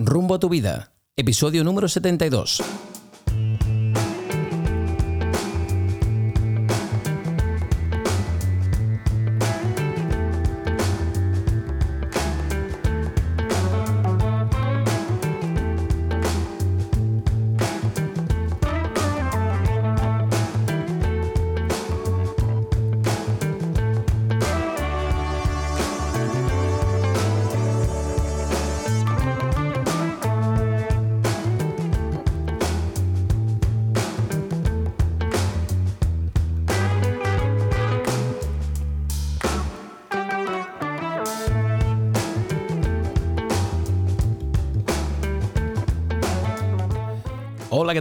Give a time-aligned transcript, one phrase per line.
[0.00, 2.62] Rumbo a tu vida, episodio número 72.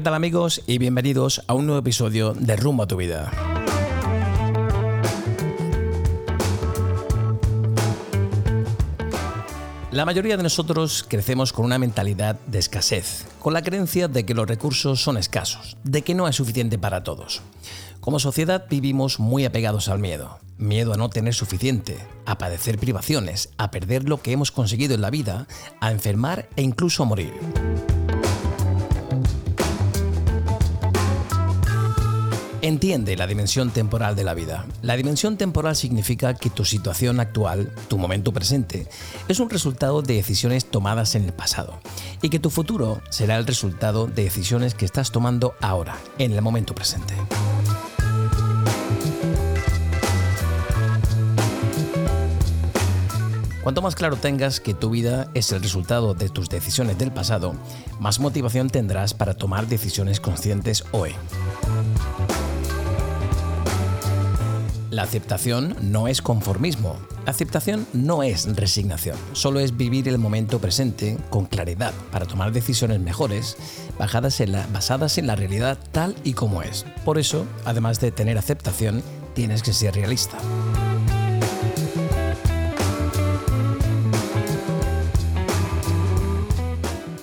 [0.07, 0.61] Tal amigos?
[0.67, 3.29] Y bienvenidos a un nuevo episodio de Rumbo a tu vida.
[9.91, 14.33] La mayoría de nosotros crecemos con una mentalidad de escasez, con la creencia de que
[14.33, 17.41] los recursos son escasos, de que no es suficiente para todos.
[17.99, 20.39] Como sociedad vivimos muy apegados al miedo.
[20.57, 25.01] Miedo a no tener suficiente, a padecer privaciones, a perder lo que hemos conseguido en
[25.01, 25.47] la vida,
[25.81, 27.33] a enfermar e incluso a morir.
[32.67, 34.65] Entiende la dimensión temporal de la vida.
[34.81, 38.89] La dimensión temporal significa que tu situación actual, tu momento presente,
[39.29, 41.79] es un resultado de decisiones tomadas en el pasado
[42.21, 46.41] y que tu futuro será el resultado de decisiones que estás tomando ahora, en el
[46.41, 47.13] momento presente.
[53.63, 57.55] Cuanto más claro tengas que tu vida es el resultado de tus decisiones del pasado,
[58.01, 61.15] más motivación tendrás para tomar decisiones conscientes hoy.
[64.89, 66.95] La aceptación no es conformismo.
[67.25, 69.17] Aceptación no es resignación.
[69.33, 73.57] Solo es vivir el momento presente con claridad para tomar decisiones mejores
[73.99, 76.85] basadas en la, basadas en la realidad tal y como es.
[77.03, 80.37] Por eso, además de tener aceptación, tienes que ser realista.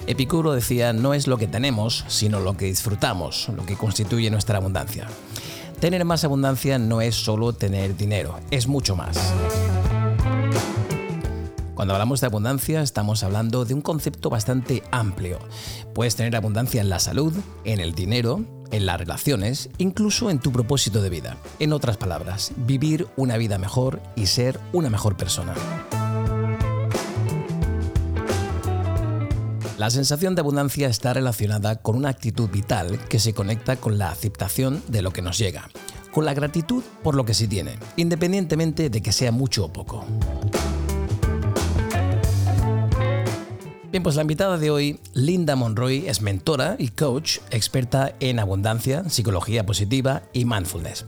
[0.07, 4.59] Epicuro decía, no es lo que tenemos, sino lo que disfrutamos, lo que constituye nuestra
[4.59, 5.09] abundancia.
[5.81, 9.19] Tener más abundancia no es solo tener dinero, es mucho más.
[11.75, 15.39] Cuando hablamos de abundancia estamos hablando de un concepto bastante amplio.
[15.95, 20.53] Puedes tener abundancia en la salud, en el dinero, en las relaciones, incluso en tu
[20.53, 21.37] propósito de vida.
[21.59, 25.55] En otras palabras, vivir una vida mejor y ser una mejor persona.
[29.77, 34.11] La sensación de abundancia está relacionada con una actitud vital que se conecta con la
[34.11, 35.69] aceptación de lo que nos llega,
[36.13, 40.05] con la gratitud por lo que se tiene, independientemente de que sea mucho o poco.
[43.91, 49.09] Bien, pues la invitada de hoy, Linda Monroy, es mentora y coach, experta en abundancia,
[49.09, 51.05] psicología positiva y mindfulness.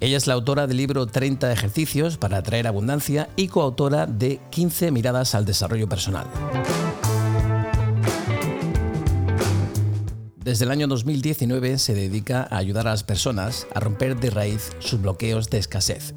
[0.00, 4.90] Ella es la autora del libro 30 ejercicios para atraer abundancia y coautora de 15
[4.90, 6.26] miradas al desarrollo personal.
[10.44, 14.72] Desde el año 2019 se dedica a ayudar a las personas a romper de raíz
[14.80, 16.14] sus bloqueos de escasez.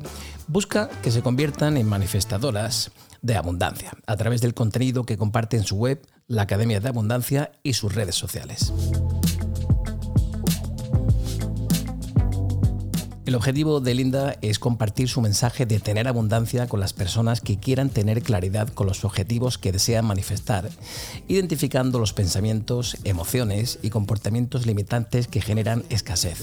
[0.47, 2.91] Busca que se conviertan en manifestadoras
[3.22, 7.52] de abundancia a través del contenido que comparte en su web, la Academia de Abundancia
[7.62, 8.74] y sus redes sociales.
[13.25, 17.58] El objetivo de Linda es compartir su mensaje de tener abundancia con las personas que
[17.58, 20.69] quieran tener claridad con los objetivos que desean manifestar,
[21.28, 26.38] identificando los pensamientos, emociones y comportamientos limitantes que generan escasez.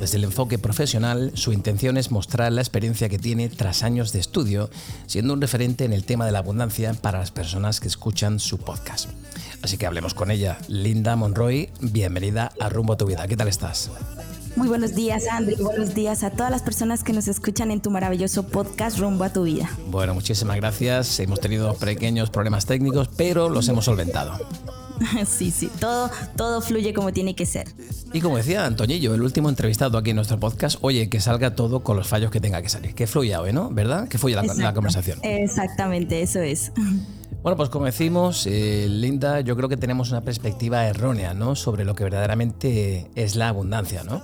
[0.00, 4.20] Desde el enfoque profesional, su intención es mostrar la experiencia que tiene tras años de
[4.20, 4.70] estudio,
[5.06, 8.56] siendo un referente en el tema de la abundancia para las personas que escuchan su
[8.56, 9.10] podcast.
[9.62, 10.58] Así que hablemos con ella.
[10.68, 13.26] Linda Monroy, bienvenida a Rumbo a tu Vida.
[13.26, 13.90] ¿Qué tal estás?
[14.56, 15.56] Muy buenos días, Andrew.
[15.62, 19.32] Buenos días a todas las personas que nos escuchan en tu maravilloso podcast Rumbo a
[19.32, 19.70] tu Vida.
[19.88, 21.20] Bueno, muchísimas gracias.
[21.20, 24.38] Hemos tenido pequeños problemas técnicos, pero los hemos solventado.
[25.28, 27.68] Sí, sí, todo, todo fluye como tiene que ser.
[28.12, 31.84] Y como decía Antoñillo, el último entrevistado aquí en nuestro podcast, oye, que salga todo
[31.84, 32.96] con los fallos que tenga que salir.
[32.96, 33.70] Que fluya hoy, ¿no?
[33.70, 34.08] ¿Verdad?
[34.08, 35.20] Que fluya la, la conversación.
[35.22, 36.72] Exactamente, eso es.
[37.42, 41.54] Bueno, pues como decimos, eh, Linda, yo creo que tenemos una perspectiva errónea, ¿no?
[41.54, 44.22] Sobre lo que verdaderamente es la abundancia, ¿no?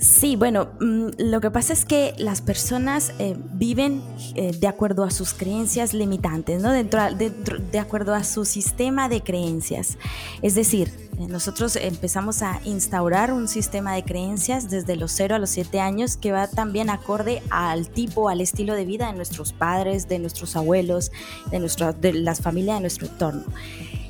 [0.00, 4.02] Sí, bueno, mm, lo que pasa es que las personas eh, viven
[4.34, 6.72] eh, de acuerdo a sus creencias limitantes, ¿no?
[6.72, 9.98] Dentro, de acuerdo a su sistema de creencias.
[10.40, 15.50] Es decir, nosotros empezamos a instaurar un sistema de creencias desde los 0 a los
[15.50, 20.08] 7 años que va también acorde al tipo, al estilo de vida de nuestros padres,
[20.08, 21.12] de nuestros abuelos,
[21.50, 23.44] de, nuestra, de las familias de nuestro entorno.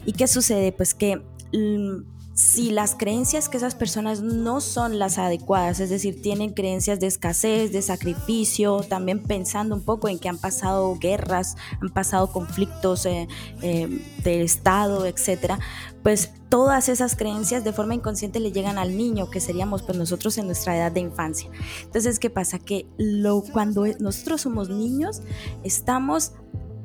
[0.07, 0.73] ¿Y qué sucede?
[0.73, 1.17] Pues que
[1.53, 6.99] mm, si las creencias que esas personas no son las adecuadas, es decir, tienen creencias
[6.99, 12.33] de escasez, de sacrificio, también pensando un poco en que han pasado guerras, han pasado
[12.33, 13.29] conflictos eh,
[13.63, 15.61] eh, del Estado, etcétera,
[16.03, 20.37] pues todas esas creencias de forma inconsciente le llegan al niño, que seríamos pues nosotros
[20.37, 21.51] en nuestra edad de infancia.
[21.85, 22.59] Entonces, ¿qué pasa?
[22.59, 25.23] Que lo, cuando nosotros somos niños,
[25.63, 26.33] estamos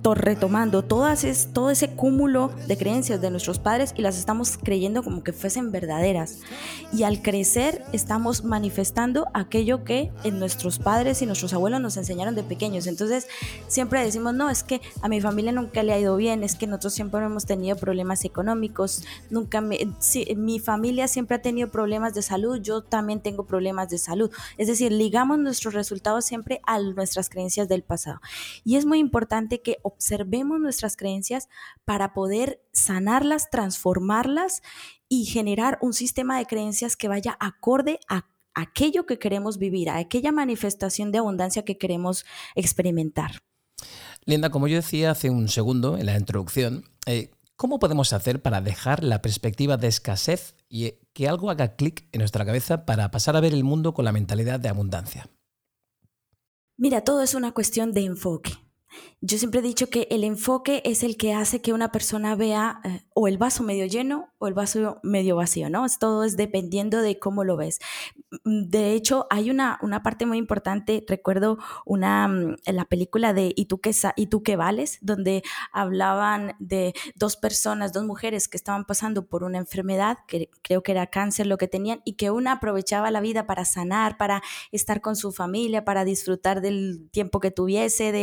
[0.04, 5.04] retomando todas es, todo ese cúmulo de creencias de nuestros padres y las estamos creyendo
[5.04, 6.40] como que fuesen verdaderas.
[6.92, 12.36] Y al crecer estamos manifestando aquello que en nuestros padres y nuestros abuelos nos enseñaron
[12.36, 12.88] de pequeños.
[12.88, 13.28] Entonces
[13.68, 16.68] siempre decimos, no, es que a mi familia nunca le ha ido bien, es que
[16.68, 22.60] nosotros siempre hemos tenido problemas económicos, nunca mi familia siempre ha tenido problemas de salud,
[22.62, 24.31] yo también tengo problemas de salud.
[24.57, 28.22] Es decir, ligamos nuestros resultados siempre a nuestras creencias del pasado.
[28.63, 31.50] Y es muy importante que observemos nuestras creencias
[31.86, 34.62] para poder sanarlas, transformarlas
[35.08, 39.98] y generar un sistema de creencias que vaya acorde a aquello que queremos vivir, a
[39.98, 42.26] aquella manifestación de abundancia que queremos
[42.56, 43.32] experimentar.
[44.26, 48.62] Linda, como yo decía hace un segundo en la introducción, eh, ¿cómo podemos hacer para
[48.62, 53.36] dejar la perspectiva de escasez y que algo haga clic en nuestra cabeza para pasar
[53.36, 55.30] a ver el mundo con la mentalidad de abundancia?
[56.78, 58.54] Mira, todo es una cuestión de enfoque.
[59.21, 62.80] Yo siempre he dicho que el enfoque es el que hace que una persona vea
[62.86, 65.86] eh, o el vaso medio lleno o el vaso medio vacío, ¿no?
[66.00, 67.80] Todo es dependiendo de cómo lo ves.
[68.45, 73.51] Mm, de hecho, hay una, una parte muy importante, recuerdo una, mm, la película de
[73.57, 75.00] ¿Y tú, qué, ¿Y tú qué vales?
[75.01, 75.44] donde
[75.74, 80.94] hablaban de dos personas, dos mujeres que estaban pasando por una enfermedad, que creo que
[80.94, 85.01] era cáncer lo que tenían, y que una aprovechaba la vida para sanar, para estar
[85.01, 88.13] con su familia, para disfrutar del tiempo que tuviese,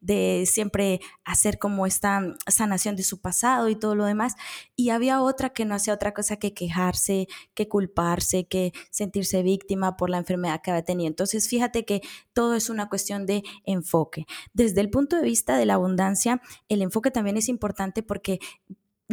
[0.00, 4.34] de siempre hacer como esta sanación de su pasado y todo lo demás.
[4.76, 9.96] Y había otra que no hacía otra cosa que quejarse, que culparse, que sentirse víctima
[9.96, 11.08] por la enfermedad que había tenido.
[11.08, 12.02] Entonces, fíjate que
[12.32, 14.26] todo es una cuestión de enfoque.
[14.52, 18.38] Desde el punto de vista de la abundancia, el enfoque también es importante porque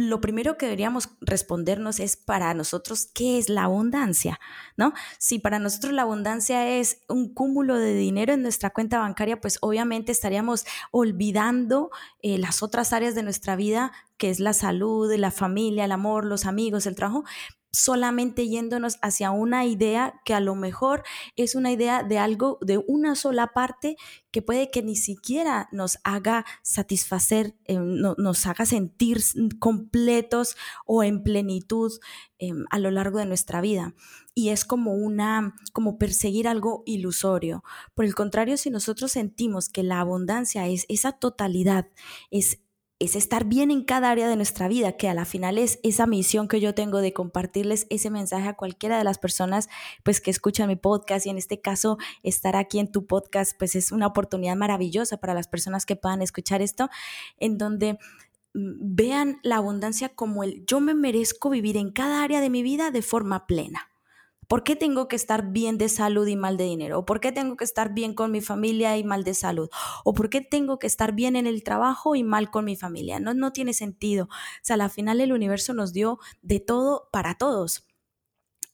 [0.00, 4.40] lo primero que deberíamos respondernos es para nosotros, ¿qué es la abundancia?
[4.76, 4.92] ¿No?
[5.18, 9.58] Si para nosotros la abundancia es un cúmulo de dinero en nuestra cuenta bancaria, pues
[9.60, 11.90] obviamente estaríamos olvidando
[12.22, 16.24] eh, las otras áreas de nuestra vida, que es la salud, la familia, el amor,
[16.24, 17.24] los amigos, el trabajo,
[17.72, 21.02] solamente yéndonos hacia una idea que a lo mejor
[21.36, 23.96] es una idea de algo, de una sola parte
[24.30, 29.20] que puede que ni siquiera nos haga satisfacer, eh, nos haga sentir
[29.58, 30.56] completos
[30.86, 31.92] o en plenitud
[32.38, 33.94] em, a lo largo de nuestra vida.
[34.34, 37.62] Y es como una, como perseguir algo ilusorio.
[37.94, 41.88] Por el contrario, si nosotros sentimos que la abundancia es esa totalidad,
[42.30, 42.60] es
[43.00, 46.06] es estar bien en cada área de nuestra vida, que a la final es esa
[46.06, 49.70] misión que yo tengo de compartirles ese mensaje a cualquiera de las personas
[50.04, 53.74] pues que escuchan mi podcast y en este caso estar aquí en tu podcast pues
[53.74, 56.90] es una oportunidad maravillosa para las personas que puedan escuchar esto
[57.38, 57.94] en donde
[58.52, 62.62] mm, vean la abundancia como el yo me merezco vivir en cada área de mi
[62.62, 63.89] vida de forma plena.
[64.50, 66.98] ¿Por qué tengo que estar bien de salud y mal de dinero?
[66.98, 69.70] ¿O por qué tengo que estar bien con mi familia y mal de salud?
[70.02, 73.20] ¿O por qué tengo que estar bien en el trabajo y mal con mi familia?
[73.20, 74.24] No, no tiene sentido.
[74.24, 74.28] O
[74.62, 77.86] sea, al final el universo nos dio de todo para todos.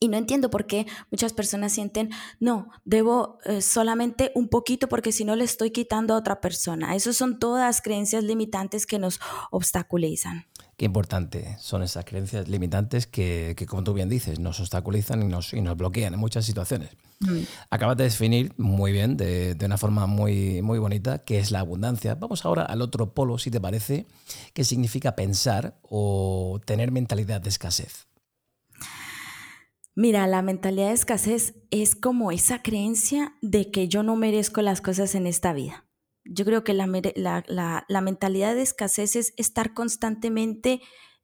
[0.01, 2.09] Y no entiendo por qué muchas personas sienten,
[2.41, 6.95] no, debo eh, solamente un poquito porque si no le estoy quitando a otra persona.
[6.97, 13.57] Esas son todas creencias limitantes que nos obstaculizan qué importante son esas creencias limitantes que,
[13.69, 16.91] como tú bien dices, nos obstaculizan y nos, y nos bloquean en muchas situaciones.
[17.21, 17.41] Mm.
[17.71, 21.61] Acabas de definir muy bien, de, de, una forma muy, muy bonita, qué es la
[21.61, 22.15] abundancia.
[22.15, 24.07] Vamos ahora al otro polo, si te parece,
[24.53, 28.07] qué significa pensar o tener mentalidad de escasez.
[29.95, 34.83] Mira, la mentalidad de escasez es como esa creencia de que yo no merezco las
[34.83, 35.86] cosas en esta vida
[36.29, 40.81] yo creo que la, mentalidad de escasez es estar constantemente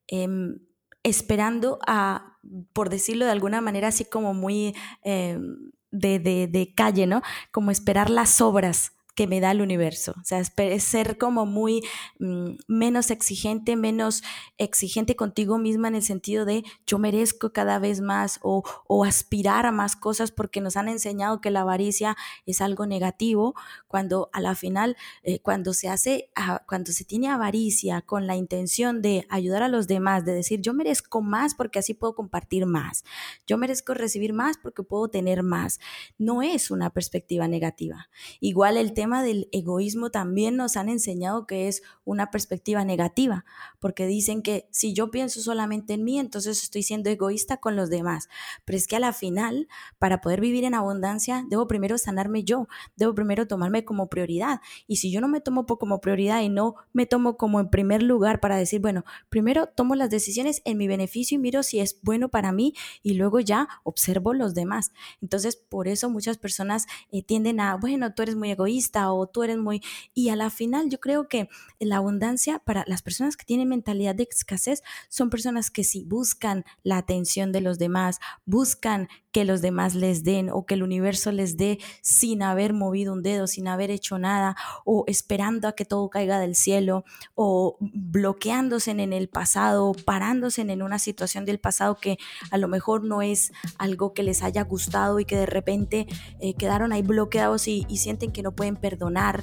[0.07, 0.59] em,
[1.03, 2.39] esperando a,
[2.73, 7.23] por decirlo de alguna manera, así como muy em, de, de, calle, ¿no?
[7.51, 10.15] Como esperar las obras que me da el universo.
[10.21, 11.83] O sea, es ser como muy
[12.19, 14.23] mm, menos exigente, menos
[14.57, 18.63] exigente contigo misma en el sentido de yo merezco cada vez más o,
[19.05, 22.17] aspirar a más cosas porque nos han enseñado que la avaricia
[22.47, 23.55] es algo negativo,
[23.89, 26.31] cuando a la final, eh, cuando se hace,
[26.67, 30.73] cuando se tiene avaricia con la intención de ayudar a los demás, de decir yo
[30.73, 33.05] merezco más porque así puedo compartir más,
[33.47, 35.81] yo merezco recibir más porque puedo tener más,
[36.17, 38.09] no es una perspectiva negativa.
[38.41, 43.45] Igual el tema del egoísmo también nos han enseñado que es una perspectiva negativa,
[43.81, 47.91] porque dicen que si yo pienso solamente en mí, entonces estoy siendo egoísta con los
[47.91, 48.29] demás.
[48.65, 49.69] Pero es que a la final,
[49.99, 54.61] para poder vivir en abundancia, debo primero sanarme yo, debo primero tomarme como prioridad.
[54.87, 58.03] Y si yo no me tomo como prioridad y no me tomo como en primer
[58.03, 61.99] lugar para decir, bueno, primero tomo las decisiones en mi beneficio y miro si es
[62.03, 64.93] bueno para mí y luego ya observo los demás.
[65.21, 69.43] Entonces, por eso muchas personas eh, tienden a, bueno, tú eres muy egoísta o tú
[69.43, 69.83] eres muy...
[70.15, 71.49] Y a la final yo creo que
[71.81, 76.65] la abundancia para las personas que tienen mentalidad de escasez son personas que sí buscan
[76.83, 81.33] la atención de los demás, buscan que los demás les den o que el universo
[81.33, 85.87] les dé sin haber movido un dedo, sin haber hecho nada o esperando a que
[85.87, 91.97] todo caiga del cielo o bloqueándose en el pasado, parándose en una situación del pasado
[91.97, 92.19] que
[92.51, 96.07] a lo mejor no es algo que les haya gustado y que de repente
[96.41, 99.43] eh, quedaron ahí bloqueados y, sienten que no pueden perdonar.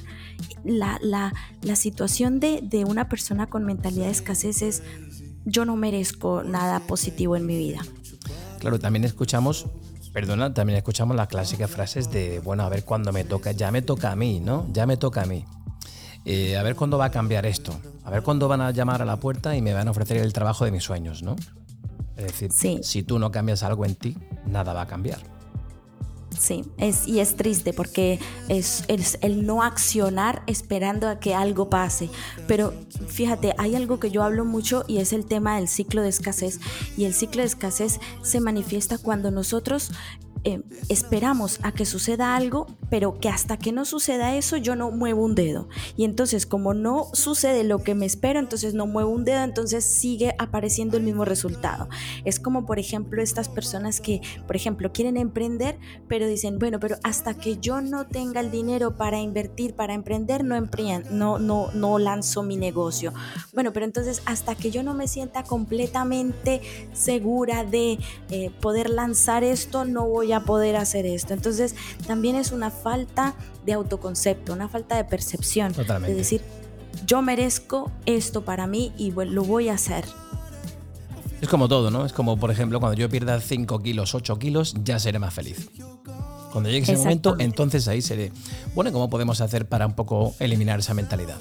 [0.62, 4.82] La, la, la situación de, de una persona con mentalidad de escasez es
[5.44, 7.80] yo no merezco nada positivo en mi vida.
[8.60, 9.66] Claro, también escuchamos,
[10.12, 13.82] perdona, también escuchamos las clásicas frases de, bueno, a ver cuándo me toca, ya me
[13.82, 14.68] toca a mí, ¿no?
[14.72, 15.44] Ya me toca a mí.
[16.26, 17.72] Eh, a ver cuándo va a cambiar esto.
[18.04, 20.32] A ver cuándo van a llamar a la puerta y me van a ofrecer el
[20.34, 21.36] trabajo de mis sueños, ¿no?
[22.16, 22.50] Es decir,
[22.82, 25.20] si tú no cambias algo en ti, nada va a cambiar.
[26.40, 28.18] Sí, es, y es triste porque
[28.48, 28.84] es,
[29.20, 32.08] el no accionar esperando a que algo pase.
[32.48, 32.72] Pero
[33.08, 36.58] fíjate, hay algo que yo hablo mucho y es el tema del ciclo de escasez.
[36.96, 39.92] Y el ciclo de escasez se manifiesta cuando nosotros
[40.42, 44.90] eh, esperamos a que suceda algo, pero que hasta que no suceda eso yo no
[44.90, 45.68] muevo un dedo.
[45.96, 49.84] Y entonces como no sucede lo que me espero, entonces no muevo un dedo, entonces
[49.84, 51.88] sigue apareciendo el mismo resultado.
[52.24, 56.96] Es como por ejemplo estas personas que, por ejemplo, quieren emprender, pero dicen, bueno, pero
[57.02, 60.58] hasta que yo no tenga el dinero para invertir, para emprender, no,
[61.10, 63.12] no, no, no lanzo mi negocio.
[63.52, 66.62] Bueno, pero entonces hasta que yo no me sienta completamente
[66.94, 67.98] segura de
[68.30, 71.34] eh, poder lanzar esto, no voy a poder hacer esto.
[71.34, 71.74] Entonces
[72.06, 73.34] también es una falta
[73.64, 75.72] de autoconcepto, una falta de percepción.
[75.72, 76.12] Totalmente.
[76.12, 76.42] De decir,
[77.06, 80.04] yo merezco esto para mí y lo voy a hacer.
[81.40, 82.04] Es como todo, ¿no?
[82.04, 85.70] Es como, por ejemplo, cuando yo pierda 5 kilos, 8 kilos, ya seré más feliz.
[86.52, 88.32] Cuando llegue ese momento, entonces ahí seré.
[88.74, 91.38] Bueno, ¿cómo podemos hacer para un poco eliminar esa mentalidad?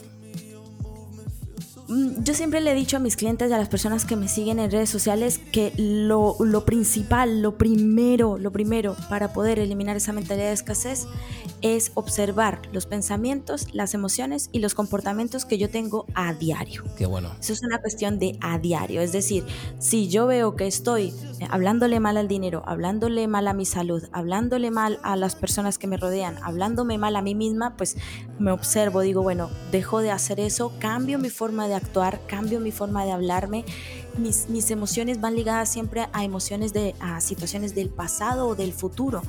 [1.89, 4.27] Mm, yo siempre le he dicho a mis clientes y a las personas que me
[4.27, 9.97] siguen en redes sociales que lo, lo, principal, lo primero, lo primero para poder eliminar
[9.97, 11.07] esa mentalidad de escasez
[11.61, 16.83] es observar los pensamientos, las emociones y los comportamientos que yo tengo a diario.
[16.95, 17.31] Qué bueno.
[17.39, 19.01] Eso es una cuestión de a diario.
[19.01, 19.43] Es decir,
[19.79, 21.11] si yo veo que estoy
[21.49, 25.87] hablándole mal al dinero, hablándole mal a mi salud, hablándole mal a las personas que
[25.87, 27.97] me rodean, hablándome mal a mí misma, pues
[28.37, 32.71] me observo, digo, bueno, dejo de hacer eso, cambio mi forma de actuar, cambio mi
[32.71, 33.65] forma de hablarme.
[34.17, 38.73] Mis, mis, emociones van ligadas siempre a emociones de a situaciones del pasado o del
[38.73, 39.21] futuro.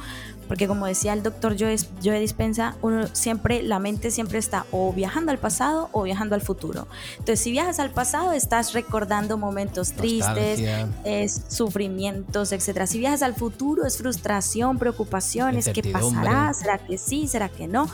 [0.50, 4.92] Porque como decía el doctor Joe, Joe Dispensa uno siempre la mente siempre está o
[4.92, 6.88] viajando al pasado o viajando al futuro.
[7.12, 10.61] Entonces si viajas al pasado estás recordando momentos tristes
[11.04, 12.88] es sufrimientos etcétera.
[12.88, 17.88] Si viajas al futuro es frustración preocupaciones qué pasará será que sí será que no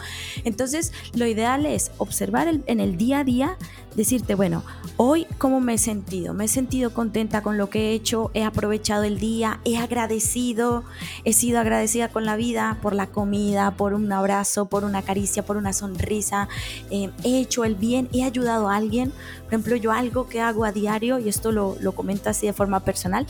[0.45, 3.59] entonces lo ideal es observar en el día a día
[3.97, 4.63] decirte, bueno,
[4.99, 8.45] hoy cómo me he sentido, me he sentido contenta con lo que he hecho, he
[8.45, 10.85] aprovechado el día, he agradecido,
[11.25, 15.45] he sido agradecida con la vida por la comida, por un abrazo, por una caricia,
[15.45, 16.49] por una sonrisa,
[16.91, 19.13] eh, he hecho el bien, he ayudado a alguien.
[19.45, 22.53] Por ejemplo, yo algo que hago a diario, y esto lo, lo comento así de
[22.53, 23.27] forma personal,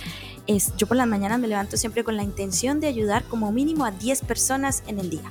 [0.46, 3.85] es yo por la mañana me levanto siempre con la intención de ayudar como mínimo
[3.85, 5.30] a 10 personas en el día.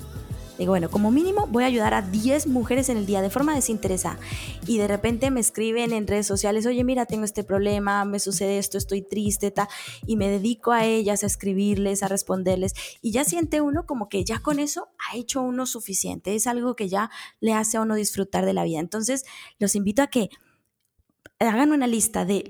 [0.57, 3.53] Digo, bueno, como mínimo voy a ayudar a 10 mujeres en el día de forma
[3.53, 4.17] desinteresada.
[4.65, 8.57] Y de repente me escriben en redes sociales, oye, mira, tengo este problema, me sucede
[8.57, 9.67] esto, estoy triste, ta,
[10.05, 12.73] y me dedico a ellas, a escribirles, a responderles.
[13.01, 16.35] Y ya siente uno como que ya con eso ha hecho uno suficiente.
[16.35, 17.09] Es algo que ya
[17.39, 18.79] le hace a uno disfrutar de la vida.
[18.79, 19.25] Entonces,
[19.59, 20.29] los invito a que
[21.39, 22.43] hagan una lista de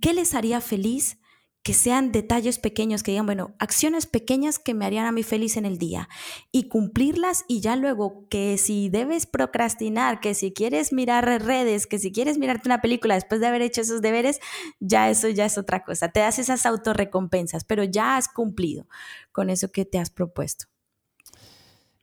[0.00, 1.18] qué les haría feliz
[1.66, 5.56] que sean detalles pequeños, que digan, bueno, acciones pequeñas que me harían a mí feliz
[5.56, 6.08] en el día
[6.52, 11.98] y cumplirlas y ya luego que si debes procrastinar, que si quieres mirar redes, que
[11.98, 14.38] si quieres mirarte una película después de haber hecho esos deberes,
[14.78, 16.06] ya eso ya es otra cosa.
[16.06, 18.86] Te das esas autorrecompensas, pero ya has cumplido
[19.32, 20.66] con eso que te has propuesto.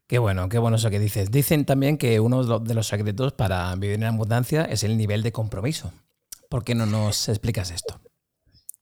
[0.07, 1.31] Qué bueno, qué bueno eso que dices.
[1.31, 5.31] Dicen también que uno de los secretos para vivir en abundancia es el nivel de
[5.31, 5.93] compromiso.
[6.49, 8.01] ¿Por qué no nos explicas esto?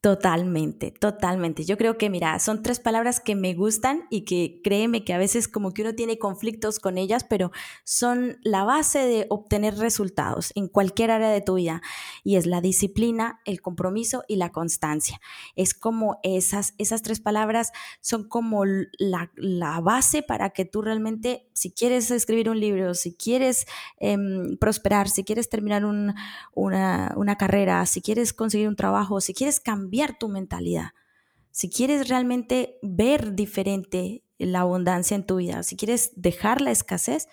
[0.01, 1.63] Totalmente, totalmente.
[1.63, 5.19] Yo creo que, mira, son tres palabras que me gustan y que créeme que a
[5.19, 7.51] veces como que uno tiene conflictos con ellas, pero
[7.83, 11.83] son la base de obtener resultados en cualquier área de tu vida.
[12.23, 15.21] Y es la disciplina, el compromiso y la constancia.
[15.55, 21.47] Es como esas, esas tres palabras son como la, la base para que tú realmente,
[21.53, 23.67] si quieres escribir un libro, si quieres
[23.99, 29.59] em, prosperar, si quieres terminar una, una carrera, si quieres conseguir un trabajo, si quieres
[29.59, 30.91] cambiar, tu mentalidad.
[31.51, 37.27] Si quieres realmente ver diferente la abundancia en tu vida, si quieres dejar la escasez,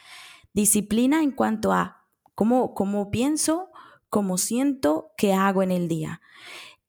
[0.53, 3.71] disciplina en cuanto a cómo, cómo pienso,
[4.11, 6.21] cómo siento, qué hago en el día.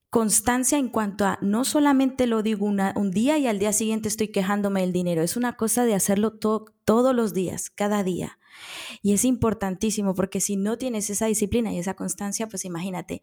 [0.10, 4.30] Constancia en cuanto a no solamente lo digo un día y al día siguiente estoy
[4.30, 8.39] quejándome del dinero, es una cosa de hacerlo todos los días, cada día.
[9.02, 13.22] Y es importantísimo porque si no tienes esa disciplina y esa constancia, pues imagínate,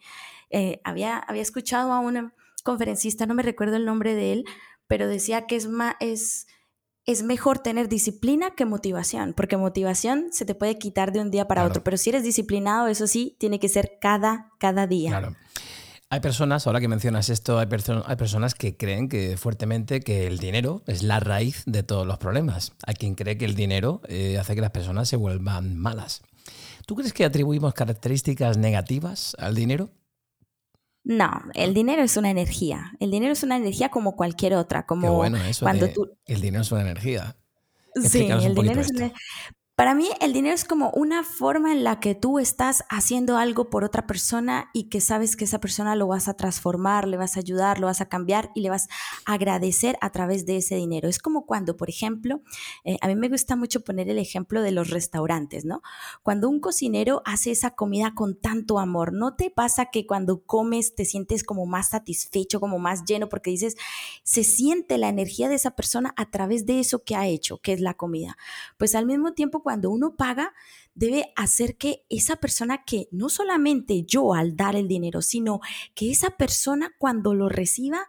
[0.51, 4.45] eh, había, había escuchado a un conferencista, no me recuerdo el nombre de él,
[4.87, 5.69] pero decía que es,
[6.01, 6.47] es,
[7.05, 11.47] es mejor tener disciplina que motivación, porque motivación se te puede quitar de un día
[11.47, 15.11] para otro, pero si eres disciplinado, eso sí, tiene que ser cada, cada día.
[15.11, 15.37] Claro.
[16.09, 17.67] Hay personas, ahora que mencionas esto, hay,
[18.07, 22.19] hay, personas que creen que fuertemente que el dinero es la raíz de todos los
[22.19, 22.75] problemas.
[22.87, 26.23] Hay quien cree que el dinero eh, hace que las personas se vuelvan malas.
[26.87, 29.91] ¿Tú crees que atribuimos características negativas al dinero?
[31.03, 32.93] No, el dinero es una energía.
[33.01, 34.87] El dinero es una energía como cualquier otra.
[34.87, 36.17] Como bueno eso cuando tú...
[36.25, 37.37] El dinero es una energía.
[37.97, 39.13] Sí, el dinero es una...
[39.77, 43.69] Para mí el dinero es como una forma en la que tú estás haciendo algo
[43.69, 47.37] por otra persona y que sabes que esa persona lo vas a transformar, le vas
[47.37, 48.89] a ayudar, lo vas a cambiar y le vas
[49.27, 51.11] a agradecer a través de ese dinero.
[51.11, 52.41] Es como cuando, por ejemplo,
[52.85, 55.83] eh, a mí me gusta mucho poner el ejemplo de los restaurantes, ¿no?
[56.23, 60.95] Cuando un cocinero hace esa comida con tanto amor, ¿no te pasa que cuando comes
[60.95, 63.77] te sientes como más satisfecho, como más lleno, porque dices,
[64.23, 67.75] se siente la energía de esa persona a través de eso que ha hecho, que
[67.75, 68.39] es la comida?
[68.79, 70.55] Pues al mismo tiempo, cuando uno paga,
[70.95, 75.59] debe hacer que esa persona que no solamente yo al dar el dinero, sino
[75.97, 78.07] que esa persona cuando lo reciba,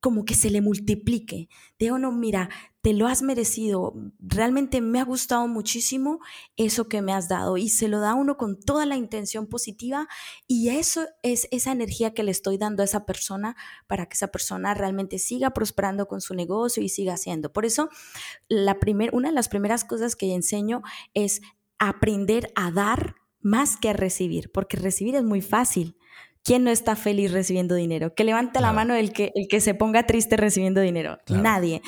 [0.00, 1.48] como que se le multiplique.
[1.78, 2.48] De no, mira,
[2.80, 6.20] te lo has merecido, realmente me ha gustado muchísimo
[6.56, 10.08] eso que me has dado y se lo da uno con toda la intención positiva
[10.46, 13.56] y eso es esa energía que le estoy dando a esa persona
[13.88, 17.52] para que esa persona realmente siga prosperando con su negocio y siga haciendo.
[17.52, 17.90] Por eso,
[18.48, 20.82] la primer, una de las primeras cosas que enseño
[21.14, 21.42] es
[21.78, 25.97] aprender a dar más que a recibir, porque recibir es muy fácil
[26.48, 28.14] ¿Quién no está feliz recibiendo dinero?
[28.14, 31.18] Que levante la mano el que, el que se ponga triste recibiendo dinero.
[31.28, 31.82] Nadie.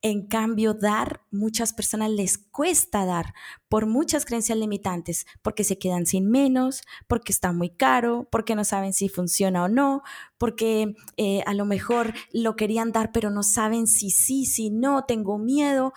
[0.00, 3.34] En cambio, dar, muchas personas les cuesta dar
[3.68, 8.62] por muchas creencias limitantes, porque se quedan sin menos, porque está muy caro, porque no
[8.62, 10.02] saben si funciona o no,
[10.38, 15.04] porque eh, a lo mejor lo querían dar, pero no saben si sí, si no,
[15.04, 15.94] tengo miedo.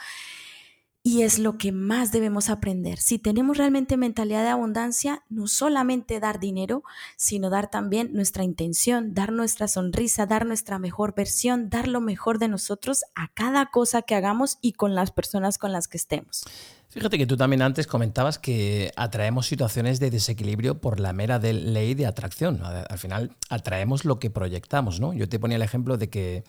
[1.02, 3.00] Y es lo que más debemos aprender.
[3.00, 6.84] Si tenemos realmente mentalidad de abundancia, no solamente dar dinero,
[7.16, 12.38] sino dar también nuestra intención, dar nuestra sonrisa, dar nuestra mejor versión, dar lo mejor
[12.38, 16.44] de nosotros a cada cosa que hagamos y con las personas con las que estemos.
[16.90, 21.94] Fíjate que tú también antes comentabas que atraemos situaciones de desequilibrio por la mera ley
[21.94, 22.62] de atracción.
[22.64, 25.14] Al final atraemos lo que proyectamos, ¿no?
[25.14, 26.44] Yo te ponía el ejemplo de que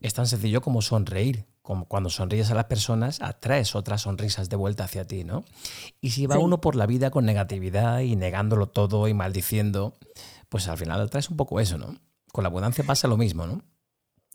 [0.00, 1.46] es tan sencillo como sonreír.
[1.62, 5.44] Como cuando sonríes a las personas, atraes otras sonrisas de vuelta hacia ti, ¿no?
[6.00, 9.94] Y si va uno por la vida con negatividad y negándolo todo y maldiciendo,
[10.48, 11.98] pues al final atraes un poco eso, ¿no?
[12.32, 13.62] Con la abundancia pasa lo mismo, ¿no?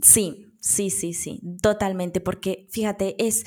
[0.01, 3.45] Sí, sí, sí, sí, totalmente, porque fíjate, es,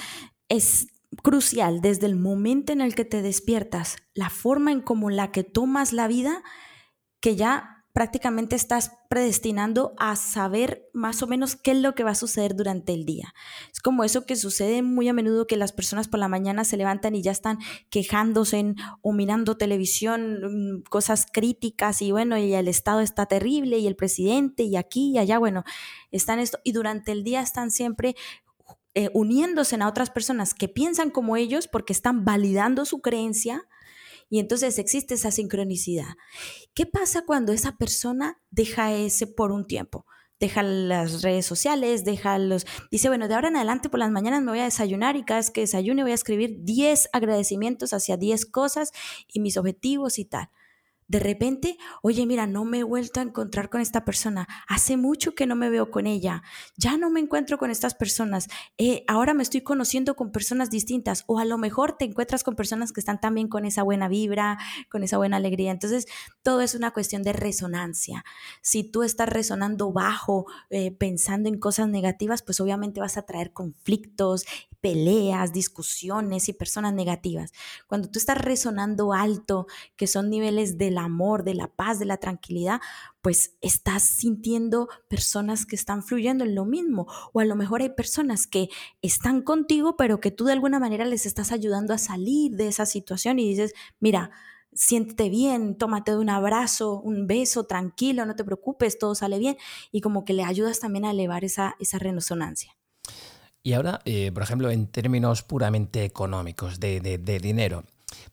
[0.49, 0.89] es
[1.23, 5.45] crucial desde el momento en el que te despiertas, la forma en como la que
[5.45, 6.43] tomas la vida,
[7.21, 12.13] que ya prácticamente estás predestinando a saber más o menos qué es lo que va
[12.13, 13.35] a suceder durante el día.
[13.73, 16.77] Es como eso que sucede muy a menudo que las personas por la mañana se
[16.77, 17.59] levantan y ya están
[17.91, 23.89] quejándose o mirando televisión, mm, cosas críticas y bueno, y el Estado está terrible y
[23.89, 25.65] el presidente y aquí y allá, bueno,
[26.13, 28.15] están esto y durante el día están siempre
[28.95, 33.67] eh, uniéndose a otras personas que piensan como ellos porque están validando su creencia
[34.29, 36.15] y entonces existe esa sincronicidad.
[36.75, 40.07] ¿Qué pasa cuando esa persona deja ese por un tiempo?
[40.41, 42.67] deja las redes sociales, deja los...
[42.91, 45.41] Dice, bueno, de ahora en adelante por las mañanas me voy a desayunar y cada
[45.41, 48.93] vez que desayune voy a escribir 10 agradecimientos hacia 10 cosas
[49.27, 50.51] y mis objetivos y tal.
[51.09, 54.47] De repente, oye, mira, no me he vuelto a encontrar con esta persona.
[54.69, 56.43] Hace mucho que no me veo con ella.
[56.77, 58.47] Ya no me encuentro con estas personas.
[58.77, 61.25] Eh, ahora me estoy conociendo con personas distintas.
[61.27, 64.59] O a lo mejor te encuentras con personas que están también con esa buena vibra,
[64.91, 65.71] con esa buena alegría.
[65.71, 66.07] Entonces,
[66.43, 68.23] todo es una cuestión de resonancia.
[68.61, 73.55] Si tú estás resonando bajo, eh, pensando en cosas negativas, pues obviamente vas a traer
[73.55, 74.45] conflictos,
[74.81, 77.53] peleas, discusiones y personas negativas.
[77.87, 79.67] Cuando tú estás resonando alto,
[79.97, 82.81] que son niveles de amor, de la paz, de la tranquilidad,
[83.23, 87.07] pues estás sintiendo personas que están fluyendo en lo mismo.
[87.33, 88.69] O a lo mejor hay personas que
[89.03, 92.87] están contigo, pero que tú de alguna manera les estás ayudando a salir de esa
[92.87, 94.31] situación y dices, mira,
[94.73, 99.57] siéntete bien, tómate un abrazo, un beso, tranquilo, no te preocupes, todo sale bien.
[99.93, 102.77] Y como que le ayudas también a elevar esa, esa resonancia.
[103.63, 107.85] Y ahora, eh, por ejemplo, en términos puramente económicos, de, de dinero,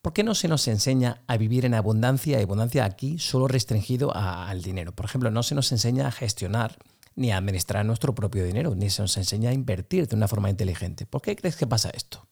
[0.01, 4.15] ¿Por qué no se nos enseña a vivir en abundancia y abundancia aquí solo restringido
[4.15, 4.93] al dinero?
[4.93, 6.77] Por ejemplo, no se nos enseña a gestionar
[7.15, 10.49] ni a administrar nuestro propio dinero, ni se nos enseña a invertir de una forma
[10.49, 11.05] inteligente.
[11.05, 12.27] ¿Por qué crees que pasa esto?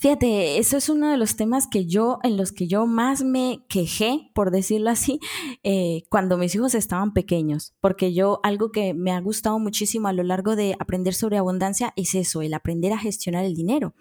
[0.00, 3.66] Fíjate, eso es uno de los temas que yo, en los que yo más me
[3.68, 5.20] quejé, por decirlo así,
[5.62, 10.14] eh, cuando mis hijos estaban pequeños, porque yo algo que me ha gustado muchísimo a
[10.14, 13.94] lo largo de aprender sobre abundancia es eso, el aprender a gestionar el dinero.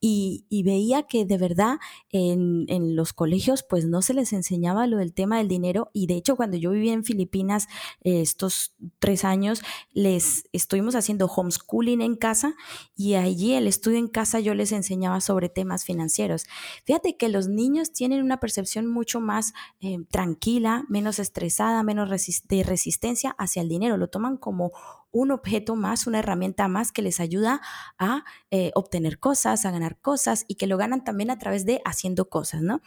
[0.00, 1.78] Y, veía que de verdad
[2.10, 6.06] en, en, los colegios pues no se les enseñaba lo del tema del dinero y
[6.06, 7.66] de hecho cuando yo vivía en Filipinas
[8.02, 9.62] eh, estos tres años,
[9.94, 12.54] les estuvimos haciendo homeschooling en casa
[12.94, 16.46] y allí el estudio en casa yo les enseñaba sobre temas financieros.
[16.84, 22.08] Fíjate que los niños tienen una percepción mucho más eh, tranquila, menos estresada, menos
[22.48, 23.96] de resistencia hacia el dinero.
[23.96, 24.72] Lo toman como
[25.12, 27.60] un objeto más, una herramienta más que les ayuda
[27.98, 31.80] a eh, obtener cosas, a ganar cosas y que lo ganan también a través de
[31.84, 32.80] haciendo cosas, ¿no?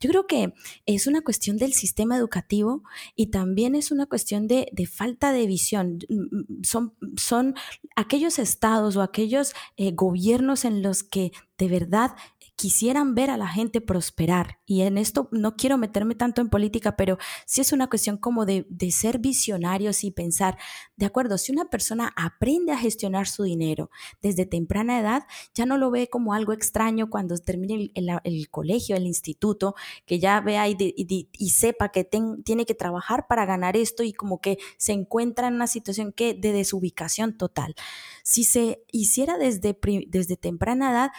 [0.00, 0.54] Yo creo que
[0.86, 2.82] es una cuestión del sistema educativo
[3.14, 5.98] y también es una cuestión de, falta de visión.
[6.08, 7.54] Mm, mm, son, son
[7.96, 12.12] aquellos estados o aquellos eh, gobiernos en los que de verdad
[12.56, 14.58] quisieran ver a la gente prosperar.
[14.64, 18.46] Y en esto no quiero meterme tanto en política, pero sí es una cuestión como
[18.46, 20.56] de, ser visionarios y pensar,
[20.96, 23.90] de acuerdo, si una persona aprende a gestionar su dinero
[24.22, 29.06] desde temprana edad, ya no lo ve como algo extraño cuando termine el, colegio, el
[29.06, 29.74] instituto,
[30.06, 34.58] que ya vea y, sepa que tiene que trabajar para ganar esto y como que
[34.78, 37.74] se encuentra en una situación que de desubicación total.
[38.22, 41.10] Si se hiciera desde, desde temprana edad,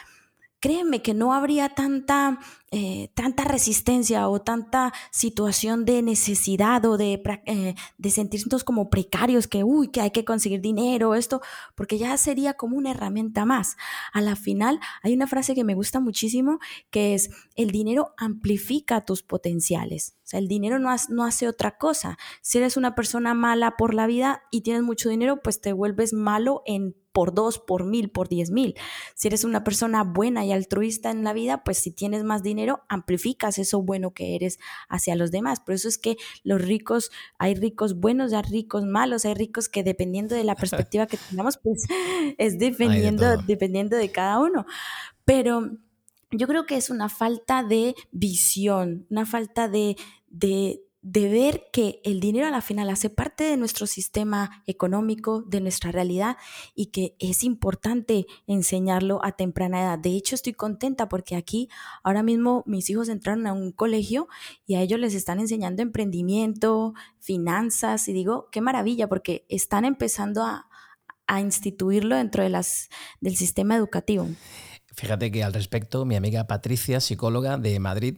[0.59, 7.21] créeme que no habría tanta, eh, tanta resistencia o tanta situación de necesidad o de,
[7.45, 11.41] eh, de sentirnos como precarios, que, uy, que hay que conseguir dinero, esto,
[11.75, 13.77] porque ya sería como una herramienta más.
[14.11, 19.05] A la final hay una frase que me gusta muchísimo, que es, el dinero amplifica
[19.05, 20.17] tus potenciales.
[20.25, 22.17] O sea, el dinero no, no hace otra cosa.
[22.41, 26.11] Si eres una persona mala por la vida y tienes mucho dinero, pues te vuelves
[26.11, 28.75] malo en por dos, por mil, por diez mil.
[29.15, 32.56] Si eres una persona buena y altruista en la vida, pues si tienes más dinero,
[32.87, 35.59] amplificas eso bueno que eres hacia los demás.
[35.59, 39.83] Por eso es que los ricos, hay ricos buenos, hay ricos malos, hay ricos que
[39.83, 40.55] dependiendo de la
[40.87, 41.85] perspectiva que tengamos, pues
[42.37, 44.65] es dependiendo, dependiendo de cada uno.
[45.25, 45.77] Pero
[46.31, 49.95] yo creo que es una falta de visión, una falta de,
[50.29, 55.41] de, de ver que el dinero a la final hace parte de nuestro sistema económico,
[55.41, 56.35] de nuestra realidad
[56.75, 59.99] y que es importante enseñarlo a temprana edad.
[59.99, 61.69] De hecho, estoy contenta porque aquí
[62.03, 64.27] ahora mismo mis hijos entraron a un colegio
[64.65, 70.43] y a ellos les están enseñando emprendimiento, finanzas y digo, qué maravilla porque están empezando
[70.43, 70.67] a,
[71.25, 72.89] a instituirlo dentro de las,
[73.21, 74.27] del sistema educativo.
[74.93, 78.17] Fíjate que al respecto, mi amiga Patricia, psicóloga de Madrid,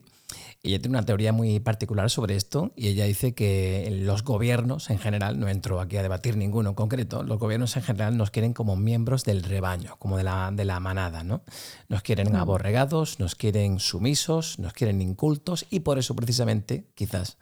[0.61, 4.99] ella tiene una teoría muy particular sobre esto y ella dice que los gobiernos en
[4.99, 8.53] general, no entro aquí a debatir ninguno en concreto, los gobiernos en general nos quieren
[8.53, 11.43] como miembros del rebaño, como de la, de la manada, ¿no?
[11.87, 12.35] Nos quieren mm.
[12.35, 17.37] aborregados, nos quieren sumisos, nos quieren incultos y por eso precisamente quizás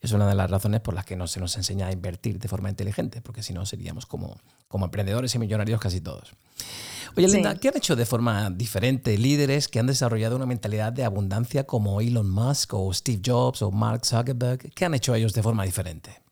[0.00, 2.48] es una de las razones por las que no se nos enseña a invertir de
[2.48, 6.34] forma inteligente, porque si no seríamos como, como emprendedores y millonarios casi todos.
[7.16, 11.04] Oye, Linda, ¿qué han hecho de forma diferente líderes que han desarrollado una mentalidad de
[11.04, 14.70] abundancia como Elon Musk o Steve Jobs o Mark Zuckerberg?
[14.74, 16.22] ¿Qué han hecho ellos de forma diferente?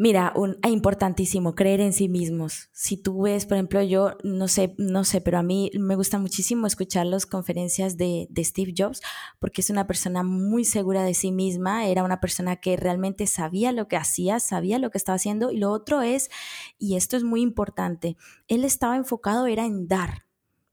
[0.00, 2.68] Mira, un, es importantísimo creer en sí mismos.
[2.72, 6.20] Si tú ves, por ejemplo, yo no sé, no sé, pero a mí me gusta
[6.20, 9.00] muchísimo escuchar las conferencias de, de, Steve Jobs
[9.40, 13.72] porque es una persona muy segura de sí misma, era una persona que realmente sabía
[13.72, 16.30] lo que hacía, sabía lo que estaba haciendo y lo otro es,
[16.78, 18.16] y esto es muy importante,
[18.46, 20.27] él estaba enfocado era en dar.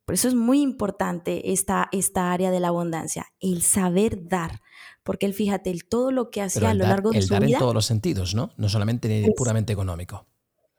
[0.06, 4.62] Por eso es muy importante esta, esta área de la abundancia, el saber dar
[5.06, 7.46] porque él, fíjate, el, todo lo que hacía a lo largo de el su dar
[7.46, 7.58] vida.
[7.58, 8.50] en todos los sentidos, ¿no?
[8.58, 10.26] No solamente puramente económico.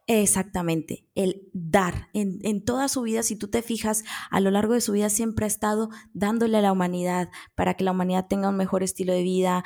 [0.09, 2.11] Exactamente, el dar.
[2.13, 5.09] En, en, toda su vida, si tú te fijas, a lo largo de su vida
[5.09, 9.13] siempre ha estado dándole a la humanidad para que la humanidad tenga un mejor estilo
[9.13, 9.65] de vida,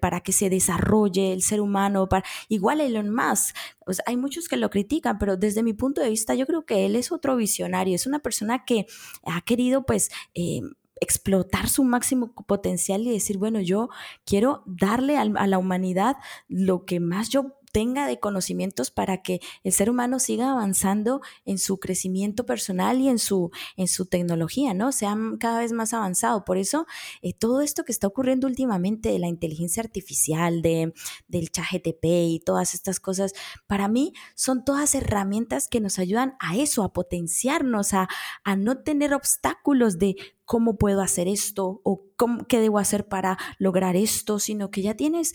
[0.00, 2.08] para que se desarrolle el ser humano.
[2.08, 6.08] Para, igual Elon Musk, pues hay muchos que lo critican, pero desde mi punto de
[6.08, 8.86] vista yo creo que él es otro visionario, es una persona que
[9.24, 10.10] ha querido pues...
[10.34, 10.62] Eh,
[11.00, 13.90] explotar su máximo potencial y decir, bueno, yo
[14.24, 16.16] quiero darle a la humanidad
[16.48, 21.58] lo que más yo tenga de conocimientos para que el ser humano siga avanzando en
[21.58, 24.92] su crecimiento personal y en su, en su tecnología, ¿no?
[24.92, 26.44] Sea cada vez más avanzado.
[26.44, 26.86] Por eso,
[27.20, 30.94] eh, todo esto que está ocurriendo últimamente de la inteligencia artificial, de,
[31.26, 33.32] del ChatGTP y todas estas cosas,
[33.66, 38.08] para mí son todas herramientas que nos ayudan a eso, a potenciarnos, a,
[38.44, 43.36] a no tener obstáculos de cómo puedo hacer esto o cómo, qué debo hacer para
[43.58, 45.34] lograr esto, sino que ya tienes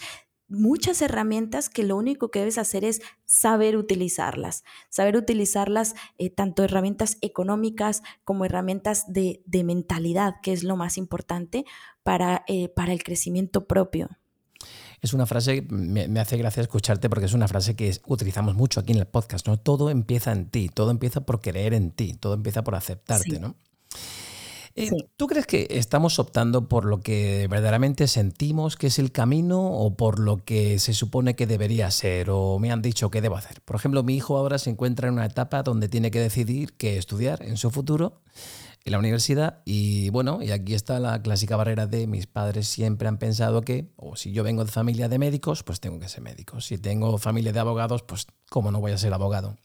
[0.49, 6.63] muchas herramientas que lo único que debes hacer es saber utilizarlas, saber utilizarlas eh, tanto
[6.63, 11.65] herramientas económicas como herramientas de, de, mentalidad, que es lo más importante
[12.03, 14.09] para, eh, para el crecimiento propio.
[15.01, 18.81] Es una frase, me, me, hace gracia escucharte porque es una frase que utilizamos mucho
[18.81, 19.57] aquí en el podcast, ¿no?
[19.57, 23.39] Todo empieza en ti, todo empieza por creer en ti, todo empieza por aceptarte, sí.
[23.39, 23.55] ¿no?
[24.81, 29.73] Eh, ¿Tú crees que estamos optando por lo que verdaderamente sentimos que es el camino
[29.73, 33.35] o por lo que se supone que debería ser o me han dicho que debo
[33.35, 33.59] hacer?
[33.59, 36.97] Por ejemplo, mi hijo ahora se encuentra en una etapa donde tiene que decidir qué
[36.97, 38.21] estudiar en su futuro
[38.85, 43.09] en la universidad y bueno, y aquí está la clásica barrera de mis padres siempre
[43.09, 46.21] han pensado que o si yo vengo de familia de médicos, pues tengo que ser
[46.21, 46.61] médico.
[46.61, 49.57] Si tengo familia de abogados, pues cómo no voy a ser abogado.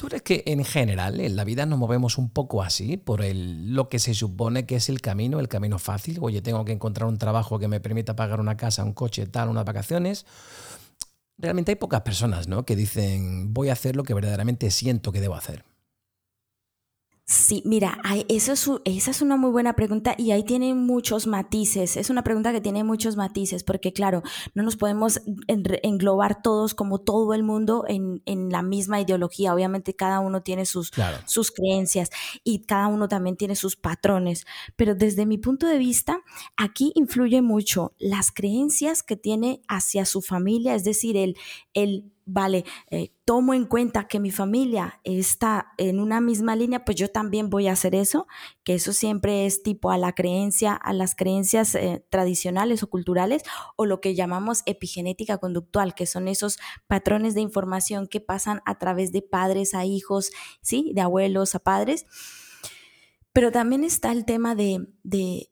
[0.00, 3.74] ¿Tú crees que en general en la vida nos movemos un poco así por el,
[3.74, 6.16] lo que se supone que es el camino, el camino fácil?
[6.22, 9.50] Oye, tengo que encontrar un trabajo que me permita pagar una casa, un coche, tal,
[9.50, 10.24] unas vacaciones.
[11.36, 12.64] Realmente hay pocas personas ¿no?
[12.64, 15.66] que dicen voy a hacer lo que verdaderamente siento que debo hacer.
[17.30, 17.96] Sí, mira,
[18.28, 21.96] eso es, esa es una muy buena pregunta y ahí tiene muchos matices.
[21.96, 26.98] Es una pregunta que tiene muchos matices porque, claro, no nos podemos englobar todos como
[26.98, 29.54] todo el mundo en, en la misma ideología.
[29.54, 31.18] Obviamente cada uno tiene sus, claro.
[31.24, 32.10] sus creencias
[32.42, 34.44] y cada uno también tiene sus patrones.
[34.74, 36.18] Pero desde mi punto de vista,
[36.56, 41.36] aquí influye mucho las creencias que tiene hacia su familia, es decir, el,
[41.74, 46.96] el vale, eh, tomo en cuenta que mi familia está en una misma línea, pues
[46.96, 48.26] yo también voy a hacer eso,
[48.62, 53.42] que eso siempre es tipo a la creencia, a las creencias eh, tradicionales o culturales,
[53.76, 58.78] o lo que llamamos epigenética conductual, que son esos patrones de información que pasan a
[58.78, 60.30] través de padres a hijos,
[60.62, 60.92] ¿sí?
[60.94, 62.06] De abuelos a padres.
[63.32, 65.50] Pero también está el tema de, de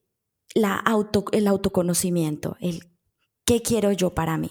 [0.54, 2.88] la auto, el autoconocimiento, el
[3.44, 4.50] qué quiero yo para mí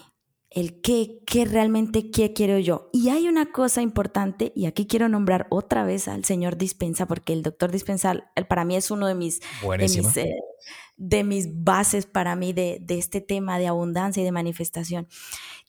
[0.60, 2.90] el qué, qué realmente qué quiero yo.
[2.92, 7.34] Y hay una cosa importante, y aquí quiero nombrar otra vez al señor Dispensa, porque
[7.34, 10.36] el doctor Dispensa para mí es uno de mis, de mis, eh,
[10.98, 15.08] de mis, bases para mí de, de, este tema de abundancia y de manifestación.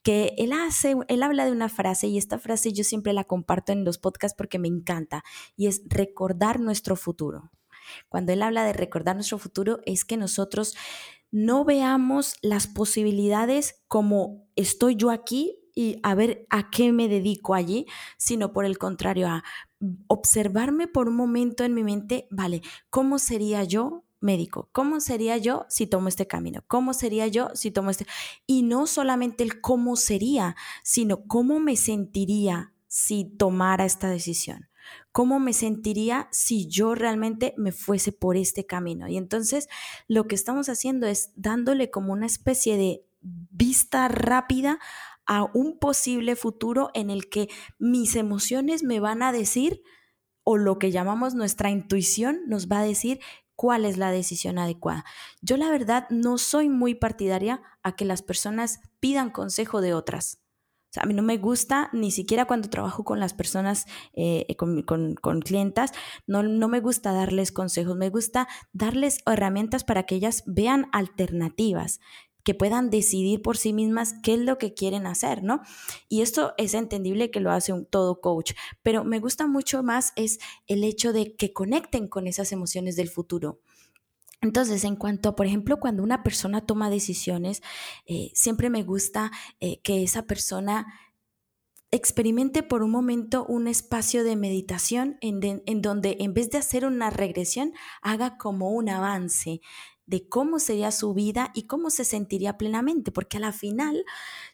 [0.03, 3.73] Que él hace, él habla de una frase, y esta frase yo siempre la comparto
[3.73, 5.23] en los podcasts porque me encanta,
[5.55, 7.51] y es recordar nuestro futuro.
[8.09, 10.77] Cuando él habla de recordar nuestro futuro, es que nosotros
[11.31, 17.55] no veamos las posibilidades como estoy yo aquí y a ver a qué me dedico
[17.55, 17.87] allí,
[18.17, 19.45] sino por el contrario, a
[20.09, 24.69] observarme por un momento en mi mente, vale, ¿cómo sería yo médico?
[24.73, 26.65] ¿Cómo sería yo si tomo este camino?
[26.67, 28.07] ¿Cómo sería yo si tomo este?
[28.47, 34.68] Y no solamente el cómo sería, sino cómo me sentiría si tomara esta decisión.
[35.19, 39.09] ¿Cómo me sentiría si yo realmente me fuese por este camino?
[39.09, 39.67] Y entonces
[40.07, 44.79] lo que estamos haciendo es dándole como una especie de vista rápida
[45.27, 47.49] a un posible futuro en el que
[47.81, 49.83] mis emociones me van a decir,
[50.45, 53.19] o lo que llamamos nuestra intuición nos va a decir
[53.57, 55.05] cuál es la decisión adecuada.
[55.43, 60.39] Yo la verdad no soy muy partidaria a que las personas pidan consejo de otras.
[61.01, 65.15] A mí no me gusta, ni siquiera cuando trabajo con las personas, eh, con, con,
[65.15, 65.93] con, clientas,
[66.27, 72.01] no, no me gusta darles consejos, me gusta darles herramientas para que ellas vean alternativas
[72.49, 75.61] que puedan decidir por sí mismas qué es lo que quieren hacer, ¿no?
[76.09, 80.39] Y esto es entendible que lo hace todo coach, pero me gusta mucho más es
[80.67, 83.61] el hecho de que conecten con esas emociones del futuro.
[84.41, 87.63] Entonces, en cuanto, por ejemplo, cuando una persona toma decisiones,
[88.07, 90.87] eh, siempre me gusta eh, que esa persona
[91.91, 97.11] experimente por un momento un espacio de meditación en, donde en vez de hacer una
[97.11, 97.73] regresión,
[98.03, 99.61] haga como un avance
[100.07, 104.05] de cómo sería su vida y cómo se sentiría plenamente, porque a la final,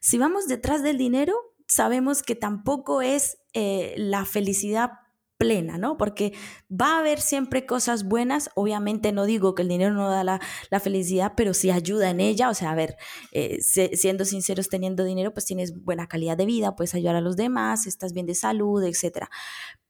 [0.00, 1.34] si vamos detrás del dinero,
[1.66, 4.92] sabemos que tampoco es eh, la felicidad
[5.36, 5.96] plena, ¿no?
[5.96, 6.32] Porque
[6.70, 10.40] va a haber siempre cosas buenas, obviamente no digo que el dinero no da la,
[10.80, 12.96] felicidad, pero sí ayuda en ella, o sea, a ver,
[13.32, 17.36] eh, siendo sinceros, teniendo dinero, pues tienes buena calidad de vida, puedes ayudar a los
[17.36, 19.26] demás, estás bien de salud, etc.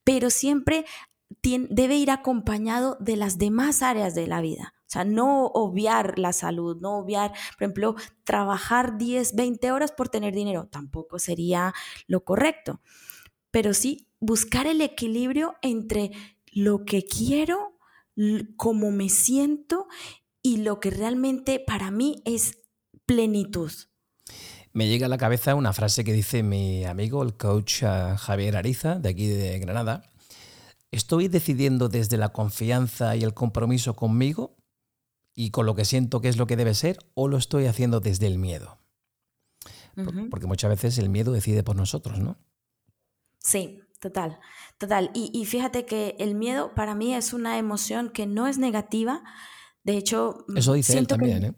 [0.05, 0.85] Pero siempre
[1.43, 4.75] debe ir acompañado de las demás áreas de la vida.
[4.87, 10.09] O sea, no obviar la salud, no obviar, por ejemplo, trabajar 10, 20 horas por
[10.09, 11.73] tener dinero, tampoco sería
[12.07, 12.81] lo correcto.
[13.55, 16.11] Pero sí buscar el equilibrio entre
[16.51, 17.79] lo que quiero,
[18.57, 19.87] cómo me siento
[20.43, 22.59] y lo que realmente para mí es
[23.07, 23.71] plenitud.
[24.73, 28.57] Me llega a la cabeza una frase que dice mi amigo, el coach ah, Javier
[28.57, 30.03] Ariza, de aquí de Granada.
[30.91, 34.57] ¿Estoy decidiendo desde la confianza y el compromiso conmigo
[35.33, 38.01] y con lo que siento que es lo que debe ser o lo estoy haciendo
[38.01, 38.79] desde el miedo?
[40.29, 42.37] Porque muchas veces el miedo decide por nosotros, ¿no?
[43.45, 44.39] Sí, Total,
[44.77, 45.11] total.
[45.15, 49.23] Y, fíjate que el miedo para mí es una emoción que no es negativa.
[49.83, 51.55] De hecho, mm, eso dice él también, ¿eh?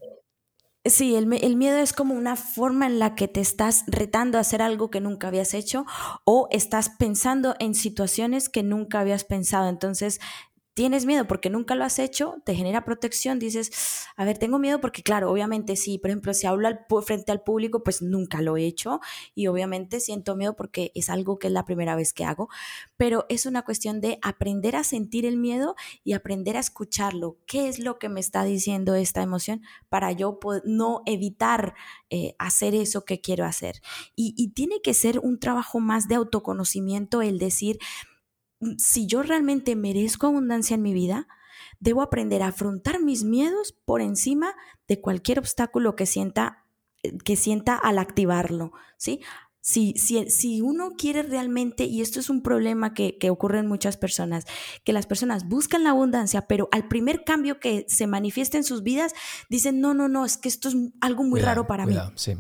[0.85, 4.43] Sí, el, el, miedo es como una forma en la que te estás retando a
[4.43, 5.87] hacer algo que nunca habías hecho
[6.25, 9.69] o estás pensando en situaciones que nunca habías pensado.
[9.69, 10.21] Entonces,
[10.77, 13.73] tienes miedo porque nunca lo has hecho, te genera protección, dices,
[14.15, 16.69] a ver, tengo miedo porque claro, obviamente sí, por ejemplo, si hablo
[17.01, 19.01] frente al público, pues nunca lo he hecho
[19.35, 22.51] y obviamente siento miedo porque es algo que es la primera vez que hago,
[22.99, 27.39] pero es una cuestión de aprender a sentir el miedo y aprender a escucharlo.
[27.47, 31.73] ¿Qué es lo que me está diciendo esta emoción para yo no evitar
[32.11, 33.81] eh, hacer eso que quiero hacer?
[34.15, 37.79] y tiene que ser un trabajo más de autoconocimiento el decir,
[38.79, 41.29] si yo realmente merezco abundancia en mi vida,
[41.81, 44.55] debo aprender a afrontar mis miedos por encima
[44.89, 46.65] de cualquier obstáculo que sienta,
[47.03, 49.21] eh, que sienta al activarlo, ¿sí?
[49.61, 53.67] Si, si, si, uno quiere realmente, y esto es un problema que, que, ocurre en
[53.67, 54.45] muchas personas,
[54.85, 58.85] que las personas buscan la abundancia, pero al primer cambio que se manifiesta en sus
[58.85, 59.13] vidas,
[59.51, 61.97] dicen, no, no, no, es que esto es algo muy raro para mí.
[62.15, 62.37] Sí,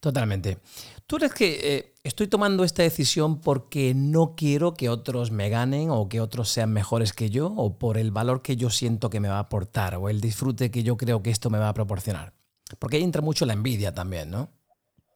[0.00, 0.58] totalmente.
[1.06, 5.90] ¿Tú crees que eh, estoy tomando esta decisión porque no quiero que otros me ganen
[5.90, 9.20] o que otros sean mejores que yo o por el valor que yo siento que
[9.20, 11.74] me va a aportar o el disfrute que yo creo que esto me va a
[11.74, 12.34] proporcionar?
[12.78, 14.50] Porque ahí entra mucho la envidia también, ¿no?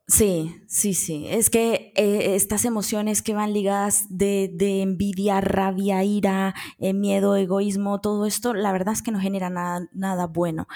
[0.09, 1.27] Sí, sí, sí.
[1.29, 4.51] Es que eh, estas emociones que van ligadas de,
[4.83, 9.89] envidia, rabia, ira, eh, miedo, egoísmo, todo esto, la verdad es que no genera nada,
[9.93, 10.67] nada bueno.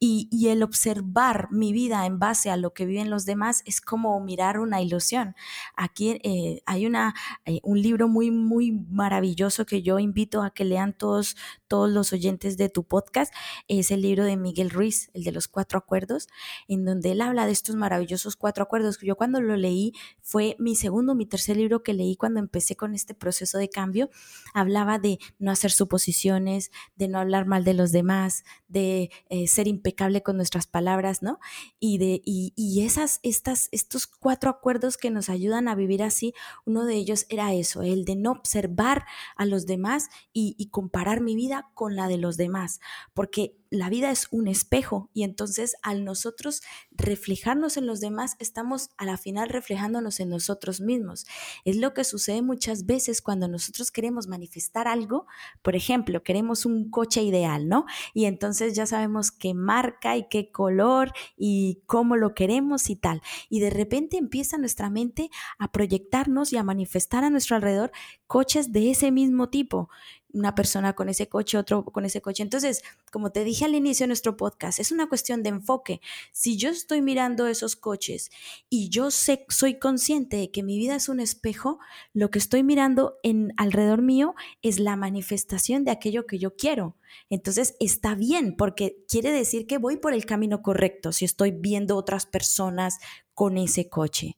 [0.00, 4.18] Y, el observar mi vida en base a lo que viven los demás es como
[4.20, 5.36] mirar una ilusión.
[5.76, 7.14] Aquí eh, hay una,
[7.62, 11.36] un libro muy, muy maravilloso que yo invito a que lean todos,
[11.70, 13.32] todos los oyentes de tu podcast.
[13.68, 16.26] Es el libro de Miguel Ruiz, el de los cuatro acuerdos,
[16.66, 20.74] en donde él habla de estos maravillosos cuatro acuerdos yo cuando lo leí, fue mi
[20.74, 24.10] segundo, mi tercer libro que leí cuando empecé con este proceso de cambio,
[24.52, 29.68] hablaba de no hacer suposiciones, de no hablar mal de los demás, de eh, ser
[29.68, 31.38] impecable con nuestras palabras, ¿no?
[31.78, 36.84] Y, de, y, esas, estas, estos cuatro acuerdos que nos ayudan a vivir así, uno
[36.84, 39.04] de ellos era eso, el de no observar
[39.36, 42.80] a los demás y, y comparar mi vida con la de los demás,
[43.14, 48.90] porque la vida es un espejo y entonces al nosotros reflejarnos en los demás, estamos
[48.96, 51.24] a la final reflejándonos en nosotros mismos.
[51.64, 55.26] Es lo que sucede muchas veces cuando nosotros queremos manifestar algo,
[55.62, 57.86] por ejemplo, queremos un coche ideal, ¿no?
[58.12, 63.22] Y entonces ya sabemos qué marca y qué color y cómo lo queremos y tal.
[63.48, 67.92] Y de repente empieza nuestra mente a proyectarnos y a manifestar a nuestro alrededor
[68.26, 69.90] coches de ese mismo tipo
[70.32, 72.42] una persona con ese coche, otro con ese coche.
[72.42, 76.00] Entonces, como te dije al inicio de nuestro podcast, es una cuestión de enfoque.
[76.32, 78.30] Si yo estoy mirando esos coches
[78.68, 81.78] y yo sé, soy consciente de que mi vida es un espejo,
[82.12, 86.96] lo que estoy mirando en alrededor mío es la manifestación de aquello que yo quiero.
[87.28, 91.96] Entonces, está bien porque quiere decir que voy por el camino correcto si estoy viendo
[91.96, 92.98] otras personas
[93.34, 94.36] con ese coche.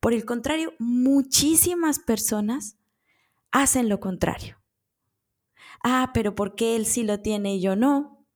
[0.00, 2.76] Por el contrario, muchísimas personas
[3.52, 4.59] hacen lo contrario
[5.82, 8.26] ah, pero ¿por qué él sí lo tiene y yo no?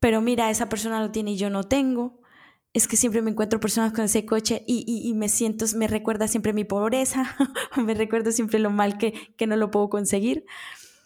[0.00, 2.20] Pero mira, esa persona lo tiene y yo no tengo.
[2.74, 6.52] es que siempre me encuentro personas con ese coche y, me siento, me recuerda siempre
[6.52, 7.36] mi pobreza,
[7.76, 10.44] me recuerda siempre lo mal que, que no lo puedo conseguir.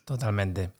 [0.04, 0.72] Totalmente.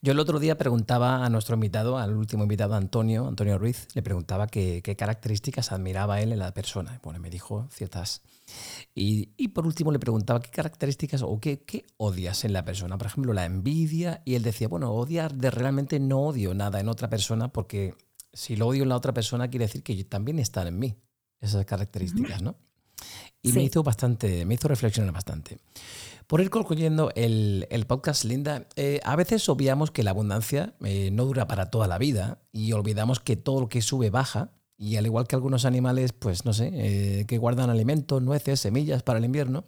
[0.00, 4.02] Yo el otro día preguntaba a nuestro invitado, al último invitado, Antonio, Antonio Ruiz, le
[4.02, 7.00] preguntaba qué, características admiraba él en la persona.
[7.02, 8.22] Bueno, me dijo ciertas.
[8.94, 12.96] Y, por último le preguntaba qué características o qué, qué, odias en la persona.
[12.96, 14.22] Por ejemplo, la envidia.
[14.24, 17.94] Y él decía, bueno, odiar de realmente no odio nada en otra persona porque
[18.32, 20.96] si lo odio en la otra persona quiere decir que también están en mí
[21.40, 22.56] esas características, ¿no?
[23.42, 25.58] Y me hizo bastante, me hizo reflexionar bastante.
[26.26, 31.24] Por ir concluyendo el, podcast, Linda, eh, a veces obviamos que la abundancia eh, no
[31.24, 35.06] dura para toda la vida y olvidamos que todo lo que sube baja y al
[35.06, 39.24] igual que algunos animales, pues no sé, eh, que guardan alimentos, nueces, semillas para el
[39.24, 39.64] invierno,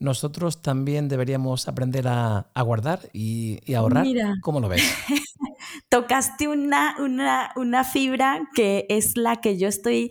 [0.00, 4.04] nosotros también deberíamos aprender a, guardar y, ahorrar.
[4.42, 4.82] ¿Cómo lo ves?
[5.88, 10.10] Tocaste una, una, una fibra que es la que yo estoy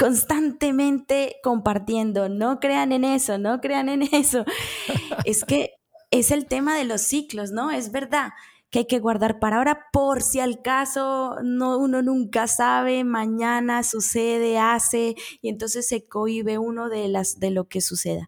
[0.00, 2.30] constantemente compartiendo.
[2.30, 4.46] No crean en eso, no crean en eso.
[5.26, 5.74] es que
[6.10, 7.70] es el tema de los ciclos, ¿no?
[7.70, 8.30] Es verdad
[8.70, 13.82] que hay que guardar para ahora por si al caso no, uno nunca sabe, mañana
[13.82, 18.26] sucede, hace, y entonces se cohibe uno de, las, de lo que suceda.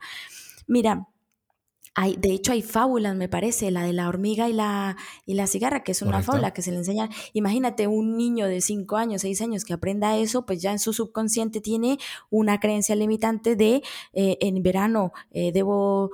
[0.67, 1.09] Mira,
[1.95, 5.85] de hecho, hay fábulas, me parece, la de la hormiga y la, y la cigarra,
[5.85, 7.11] que es una fábula que se le enseña.
[7.35, 10.95] Imagínate un niño de 5 años, 6 años que aprenda eso, pues ya en su
[10.95, 11.99] subconsciente tiene
[12.31, 13.83] una creencia limitante de
[14.15, 16.11] eh, en verano eh, debo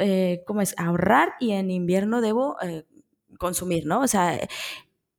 [0.00, 0.74] eh, ¿cómo es?
[0.78, 2.56] ahorrar y en invierno debo
[3.38, 4.00] consumir, ¿no?
[4.00, 4.48] O sea,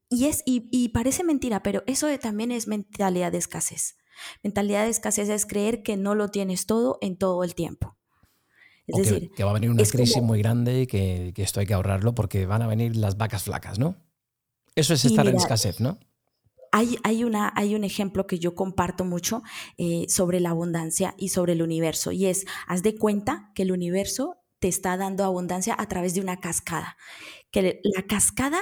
[0.10, 3.98] y, es, y, y parece mentira, pero eso también es mentalidad de escasez.
[4.44, 7.96] Mentalidad de escasez es creer que no lo tienes todo en todo el tiempo.
[8.94, 11.74] Es decir, que, va a venir una crisis muy grande y que, esto hay que
[11.74, 13.96] ahorrarlo porque van a venir las vacas flacas, ¿no?
[14.76, 16.00] Eso es estar en escasez, ¿no?
[16.72, 19.44] Hay, hay, una, hay un ejemplo que yo comparto mucho
[19.78, 23.74] eh, sobre la abundancia y sobre el universo y es, haz de cuenta que el
[23.74, 26.96] universo te está dando abundancia a través de una cascada,
[27.52, 28.60] que la cascada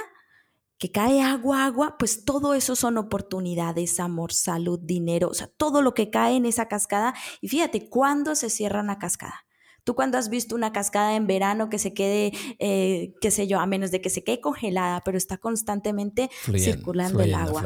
[0.80, 5.82] que cae agua, agua, pues todo eso son oportunidades, amor, salud, dinero, o sea, todo
[5.82, 7.14] lo que cae en esa cascada.
[7.42, 9.44] Y fíjate, ¿cuándo se cierra una cascada?
[9.90, 12.30] Tú cuando has visto una cascada en verano que se quede,
[12.60, 17.20] eh, qué sé yo, a menos de que se quede congelada, pero está constantemente circulando
[17.22, 17.64] el agua.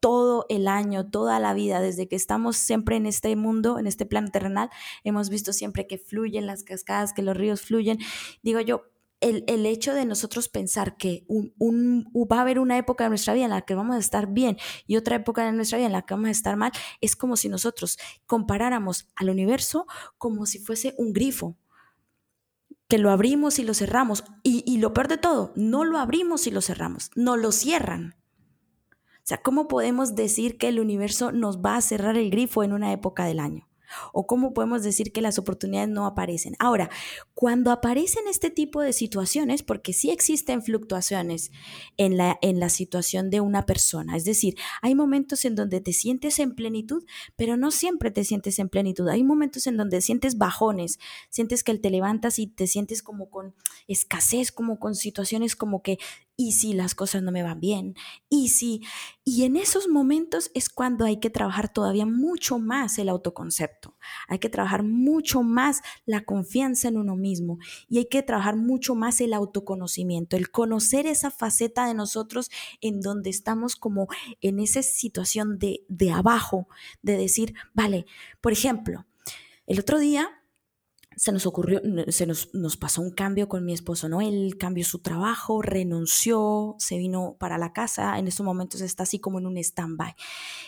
[0.00, 4.04] Todo el año, toda la vida, desde que estamos siempre en este mundo, en este
[4.04, 4.68] plano terrenal,
[5.02, 8.00] hemos visto siempre que fluyen las cascadas, que los ríos fluyen.
[8.42, 8.82] Digo yo,
[9.24, 13.50] el, hecho de nosotros pensar que va a haber una época de nuestra vida en
[13.50, 16.14] la que vamos a estar bien y otra época de nuestra vida en la que
[16.14, 19.86] vamos a estar mal, es como si nosotros comparáramos al universo
[20.18, 21.56] como si fuese un grifo,
[22.88, 24.24] que lo abrimos y lo cerramos.
[24.42, 28.16] Y, y lo peor de todo, no lo abrimos y lo cerramos, no lo cierran.
[29.18, 32.74] O sea, ¿cómo podemos decir que el universo nos va a cerrar el grifo en
[32.74, 33.66] una época del año?
[34.12, 36.56] ¿O cómo podemos decir que las oportunidades no aparecen?
[36.58, 36.90] Ahora,
[37.34, 41.52] cuando aparecen este tipo de situaciones, porque sí existen fluctuaciones
[41.96, 45.92] en la, en la situación de una persona, es decir, hay momentos en donde te
[45.92, 47.04] sientes en plenitud,
[47.36, 49.08] pero no siempre te sientes en plenitud.
[49.08, 50.98] Hay momentos en donde sientes bajones,
[51.30, 53.54] sientes que te levantas y te sientes como con
[53.88, 55.98] escasez, como con situaciones como que
[56.36, 57.94] y si las cosas no me van bien,
[58.28, 58.82] y si,
[59.24, 63.96] y en esos momentos es cuando hay que trabajar todavía mucho más el autoconcepto,
[64.28, 67.58] hay que trabajar mucho más la confianza en uno mismo
[67.88, 73.00] y hay que trabajar mucho más el autoconocimiento, el conocer esa faceta de nosotros en
[73.00, 74.08] donde estamos como
[74.40, 76.68] en esa situación de, de abajo,
[77.02, 78.06] de decir, vale,
[78.40, 79.06] por ejemplo,
[79.66, 80.28] el otro día
[81.16, 84.20] se nos ocurrió, se nos, nos, pasó un cambio con mi esposo, ¿no?
[84.20, 89.18] Él cambió su trabajo, renunció, se vino para la casa, en estos momentos está así
[89.18, 90.14] como en un stand-by.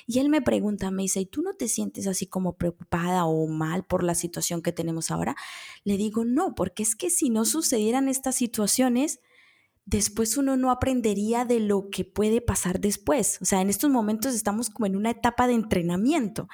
[0.07, 3.47] Y él me pregunta, me dice, ¿y tú no te sientes así como preocupada o
[3.47, 5.37] mal por la situación que tenemos ahora?
[5.85, 9.21] Le digo, no, porque es que si no sucedieran estas situaciones,
[9.87, 13.39] después uno no aprendería de lo que puede pasar después.
[13.41, 16.49] O sea, en estos momentos estamos como en una etapa de entrenamiento.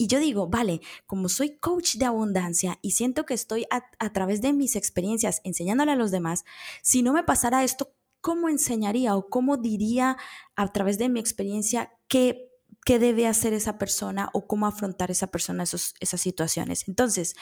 [0.00, 4.40] Y yo digo, vale, como soy coach de abundancia y siento que estoy a, través
[4.40, 6.46] de mis experiencias enseñándole a los demás,
[6.80, 7.92] si no me pasara esto,
[8.22, 10.16] ¿cómo enseñaría o cómo diría
[10.56, 12.48] a través de mi experiencia qué,
[12.86, 16.88] qué debe hacer esa persona o cómo afrontar esa persona esos, esas situaciones?
[16.88, 17.36] Entonces,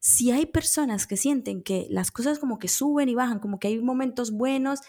[0.00, 3.68] si hay personas que sienten que las cosas como que suben y bajan, como que
[3.68, 4.80] hay momentos buenos,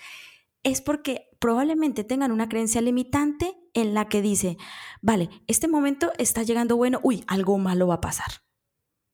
[0.64, 4.58] es porque probablemente tengan una creencia limitante en la que dice,
[5.02, 8.44] vale, este momento está llegando bueno, uy, algo malo va a pasar,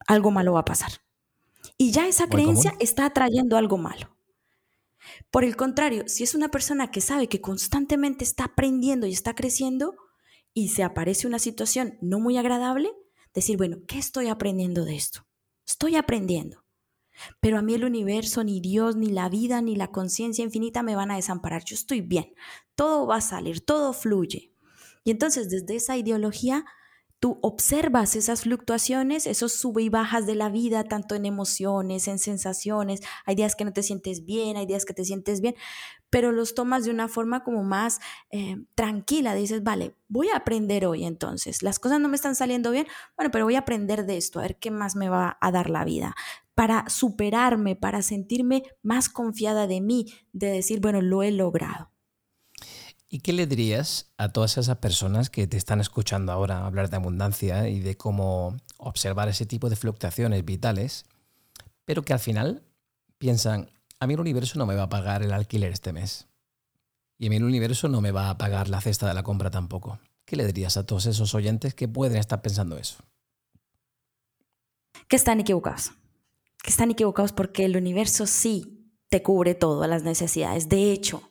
[0.07, 0.91] algo malo va a pasar.
[1.77, 4.17] Y ya esa creencia está atrayendo algo malo.
[5.31, 9.35] Por el contrario, si es una persona que sabe que constantemente está aprendiendo y está
[9.35, 9.95] creciendo,
[10.53, 12.91] y se aparece una situación no muy agradable,
[13.33, 15.27] decir, bueno, ¿qué estoy aprendiendo de esto?
[15.67, 16.65] Estoy aprendiendo.
[17.39, 20.95] Pero a mí el universo, ni Dios, ni la vida, ni la conciencia infinita me
[20.95, 21.63] van a desamparar.
[21.65, 22.33] Yo estoy bien.
[22.75, 24.53] Todo va a salir, todo fluye.
[25.03, 26.65] Y entonces desde esa ideología
[27.19, 32.19] tú observas esas fluctuaciones, esos sube y bajas de la vida, tanto en emociones, en
[32.19, 33.01] sensaciones.
[33.25, 35.55] Hay días que no te sientes bien, hay días que te sientes bien,
[36.09, 37.99] pero los tomas de una forma como más
[38.29, 39.33] eh, tranquila.
[39.33, 41.63] Dices, vale, voy a aprender hoy entonces.
[41.63, 44.43] Las cosas no me están saliendo bien, bueno, pero voy a aprender de esto, a
[44.43, 46.15] ver qué más me va a dar la vida
[46.57, 51.91] para superarme, para sentirme más confiada de mí, de decir, bueno, lo he logrado.
[53.07, 56.95] ¿Y qué le dirías a todas esas personas que te están escuchando ahora hablar de
[56.95, 61.05] abundancia y de cómo observar ese tipo de fluctuaciones vitales,
[61.85, 62.63] pero que al final
[63.19, 66.25] piensan, a mí el universo no me va a pagar el alquiler este mes?
[67.19, 69.51] Y a mí el universo no me va a pagar la cesta de la compra
[69.51, 69.99] tampoco.
[70.25, 72.97] ¿Qué le dirías a todos esos oyentes que pueden estar pensando eso?
[75.07, 75.91] Que están equivocados
[76.63, 80.69] que están equivocados porque el universo sí te cubre todas las necesidades.
[80.69, 81.29] De hecho,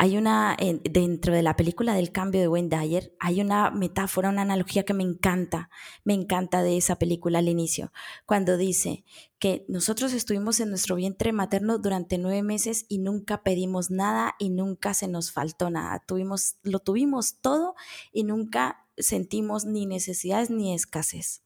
[0.00, 4.42] hay una, dentro de la película del cambio de Wayne Dyer, hay una metáfora, una
[4.42, 5.70] analogía que me encanta,
[6.04, 7.92] me encanta de esa película al inicio,
[8.24, 9.04] cuando dice
[9.40, 14.50] que nosotros estuvimos en nuestro vientre materno durante nueve meses y nunca pedimos nada y
[14.50, 16.04] nunca se nos faltó nada.
[16.06, 17.74] Tuvimos, lo tuvimos todo
[18.12, 21.42] y nunca sentimos ni necesidades ni escasez.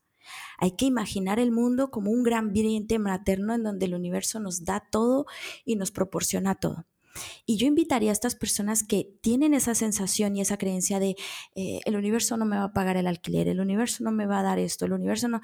[0.57, 4.65] Hay que imaginar el mundo como un gran vientre materno en donde el universo nos
[4.65, 5.25] da todo
[5.65, 6.85] y nos proporciona todo.
[7.45, 11.15] Y yo invitaría a estas personas que tienen esa sensación y esa creencia de
[11.55, 14.39] eh, el universo no me va a pagar el alquiler, el universo no me va
[14.39, 15.41] a dar esto, el universo no,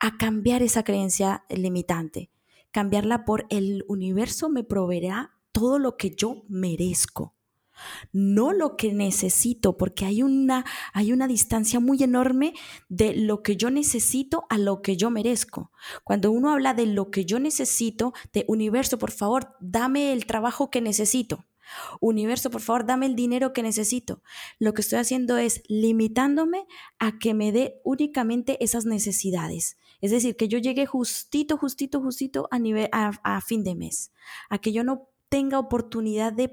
[0.00, 2.30] a cambiar esa creencia limitante,
[2.70, 7.34] cambiarla por el universo me proveerá todo lo que yo merezco
[8.12, 12.54] no lo que necesito, porque hay una, hay una distancia muy enorme
[12.88, 15.70] de lo que yo necesito a lo que yo merezco.
[16.04, 20.70] Cuando uno habla de lo que yo necesito, de universo, por favor, dame el trabajo
[20.70, 21.44] que necesito.
[22.00, 24.22] Universo, por favor, dame el dinero que necesito.
[24.58, 26.66] Lo que estoy haciendo es limitándome
[26.98, 29.78] a que me dé únicamente esas necesidades.
[30.00, 34.12] Es decir, que yo llegue justito, justito, justito a, nivel, a, fin de mes.
[34.50, 36.52] A que yo no tenga oportunidad de,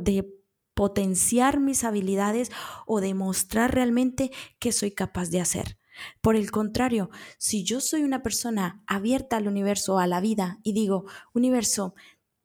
[0.00, 0.34] de
[0.74, 2.50] potenciar mis habilidades
[2.86, 5.78] o demostrar realmente que soy capaz de hacer.
[6.20, 10.72] Por el contrario, si yo soy una persona abierta al universo, a la vida, y
[10.72, 11.94] digo, universo,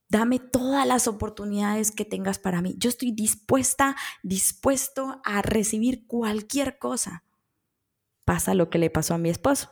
[0.07, 6.77] dame todas las oportunidades que tengas para mí, yo estoy dispuesta, dispuesto a recibir cualquier
[6.77, 7.23] cosa.
[8.25, 9.71] Pasa lo que le pasó a mi esposo,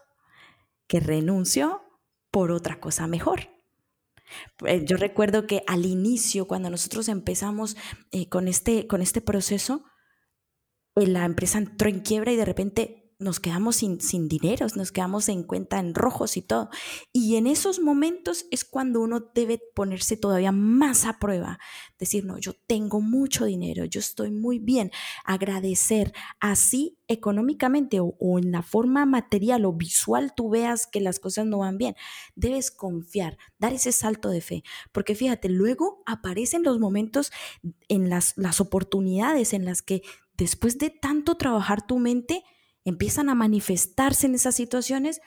[0.87, 1.83] que renunció
[2.31, 3.56] por otra cosa mejor.
[4.65, 7.77] Eh, yo recuerdo que al inicio, cuando nosotros empezamos
[8.11, 9.85] eh, con, este, con este proceso,
[10.95, 14.91] eh, la empresa entró en quiebra y de repente nos quedamos sin, sin dineros, nos
[14.91, 16.69] quedamos en cuenta en rojos y todo.
[17.11, 21.59] Y en esos momentos es cuando uno debe ponerse todavía más a prueba.
[21.97, 24.91] Decir, no, yo tengo mucho dinero, yo estoy muy bien.
[25.25, 31.19] Agradecer así económicamente o, o en la forma material o visual tú veas que las
[31.19, 31.95] cosas no van bien.
[32.35, 34.63] Debes confiar, dar ese salto de fe.
[34.91, 37.31] Porque fíjate, luego aparecen los momentos
[37.87, 40.03] en las, las oportunidades en las que
[40.37, 42.43] después de tanto trabajar tu mente,
[42.89, 45.21] empiezan a manifestarse en esas situaciones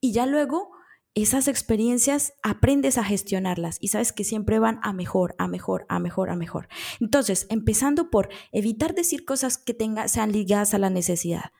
[0.00, 0.70] y ya luego
[1.14, 5.98] esas experiencias aprendes a gestionarlas y sabes que siempre van a mejor, a mejor, a
[5.98, 6.68] mejor, a mejor.
[7.00, 11.52] Entonces, empezando por evitar decir cosas que tenga, sean ligadas a la necesidad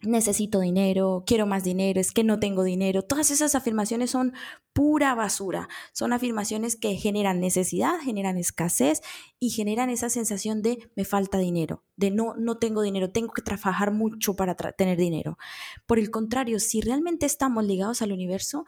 [0.00, 3.02] necesito dinero, quiero más dinero, es que no tengo dinero.
[3.02, 4.32] Todas esas afirmaciones son
[4.72, 5.68] pura basura.
[5.92, 9.00] Son afirmaciones que generan necesidad, generan escasez
[9.40, 13.42] y generan esa sensación de me falta dinero, de no, no tengo dinero, tengo que
[13.42, 15.38] trabajar mucho para tener dinero.
[15.86, 18.64] Por el contrario, si realmente estamos ligados al universo,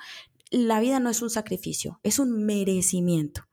[0.51, 3.50] la vida no es un sacrificio, es un merecimiento.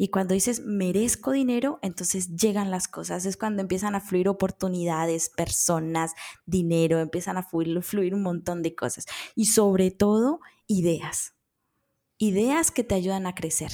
[0.00, 3.26] Y cuando dices merezco dinero, entonces llegan las cosas.
[3.26, 6.12] Es cuando empiezan a fluir oportunidades, personas,
[6.46, 9.06] dinero, empiezan a fluir, fluir un montón de cosas.
[9.34, 10.38] Y sobre todo,
[10.68, 11.34] ideas.
[12.16, 13.72] Ideas que te ayudan a crecer.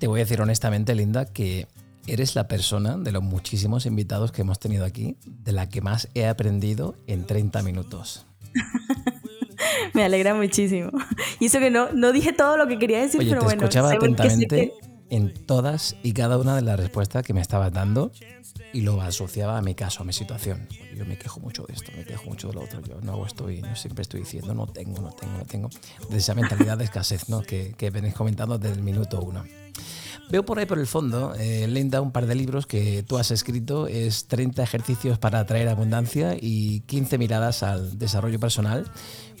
[0.00, 1.68] Te voy a decir honestamente, Linda, que
[2.08, 6.08] eres la persona de los muchísimos invitados que hemos tenido aquí, de la que más
[6.14, 8.26] he aprendido en 30 minutos.
[9.92, 10.90] Me alegra muchísimo.
[11.40, 13.62] Y eso que no, no dije todo lo que quería decir, Oye, pero te bueno.
[13.62, 14.72] escuchaba atentamente
[15.10, 18.12] en todas y cada una de las respuestas que me estabas dando
[18.72, 20.66] y lo asociaba a mi caso, a mi situación.
[20.96, 22.80] Yo me quejo mucho de esto, me quejo mucho de lo otro.
[22.82, 25.70] Yo no hago esto y yo siempre estoy diciendo no tengo, no tengo, no tengo.
[26.08, 27.42] De esa mentalidad de escasez ¿no?
[27.42, 29.44] que, que venís comentando desde el minuto uno.
[30.30, 33.30] Veo por ahí por el fondo, eh, Linda, un par de libros que tú has
[33.30, 33.86] escrito.
[33.86, 38.90] Es 30 ejercicios para atraer abundancia y 15 miradas al desarrollo personal.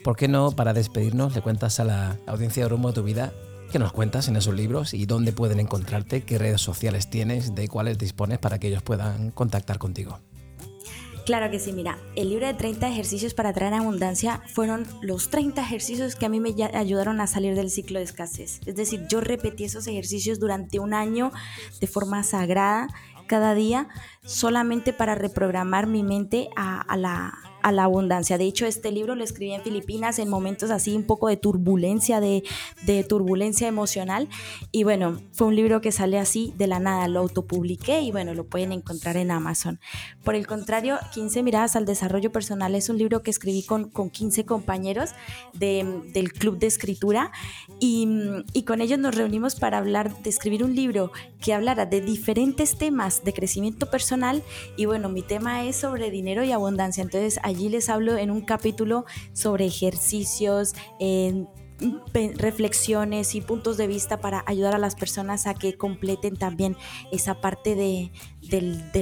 [0.04, 3.32] ¿Por qué no, para despedirnos, le cuentas a la audiencia de Rumbo a tu vida
[3.72, 7.68] qué nos cuentas en esos libros y dónde pueden encontrarte, qué redes sociales tienes, de
[7.68, 10.20] cuáles dispones para que ellos puedan contactar contigo?
[11.24, 15.62] Claro que sí, mira, el libro de 30 ejercicios para traer abundancia fueron los 30
[15.62, 18.60] ejercicios que a mí me ayudaron a salir del ciclo de escasez.
[18.66, 21.32] Es decir, yo repetí esos ejercicios durante un año
[21.80, 22.88] de forma sagrada
[23.26, 23.88] cada día
[24.22, 27.32] solamente para reprogramar mi mente a, la,
[27.64, 28.36] a la abundancia.
[28.36, 32.20] De hecho, este libro lo escribí en Filipinas en momentos así un poco de turbulencia,
[32.20, 32.44] de,
[33.08, 34.28] turbulencia emocional.
[34.70, 38.34] Y bueno, fue un libro que sale así de la nada, lo autopubliqué y bueno,
[38.34, 39.80] lo pueden encontrar en Amazon.
[40.22, 44.10] Por el contrario, 15 miradas al desarrollo personal es un libro que escribí con, con
[44.10, 45.12] 15 compañeros
[45.54, 47.32] del club de escritura
[47.80, 48.06] y,
[48.52, 52.76] y con ellos nos reunimos para hablar, de escribir un libro que hablara de diferentes
[52.76, 54.42] temas de crecimiento personal
[54.76, 57.02] y bueno, mi tema es sobre dinero y abundancia.
[57.02, 60.74] Entonces, Allí les hablo en un capítulo sobre ejercicios,
[62.38, 66.76] reflexiones y puntos de vista para ayudar a las personas a que completen también
[67.10, 68.10] esa parte de,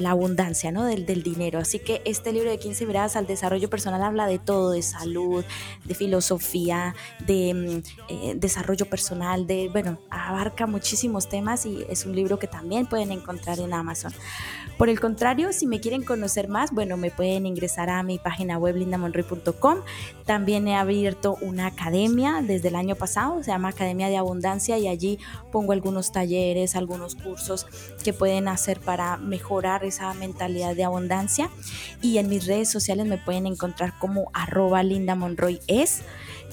[0.00, 0.84] la abundancia, ¿no?
[0.84, 1.58] Del, del, dinero.
[1.58, 5.44] Así que este libro de 15 miradas al desarrollo personal habla de todo, de salud,
[5.84, 6.94] de filosofía,
[7.26, 12.46] de mm, eh, desarrollo personal, de, bueno, abarca muchísimos temas y es un libro que
[12.46, 14.12] también pueden encontrar en Amazon.
[14.78, 18.58] Por el contrario, si me quieren conocer más, bueno, me pueden ingresar a mi página
[18.58, 19.78] web lindamonroy.com.
[20.24, 24.88] También he abierto una academia desde el año pasado, se llama Academia de Abundancia y
[24.88, 25.18] allí
[25.50, 27.66] pongo algunos talleres, algunos cursos
[28.02, 31.50] que pueden hacer para mejorar esa mentalidad de abundancia.
[32.00, 36.02] Y en mis redes sociales me pueden encontrar como arroba Linda Monroy es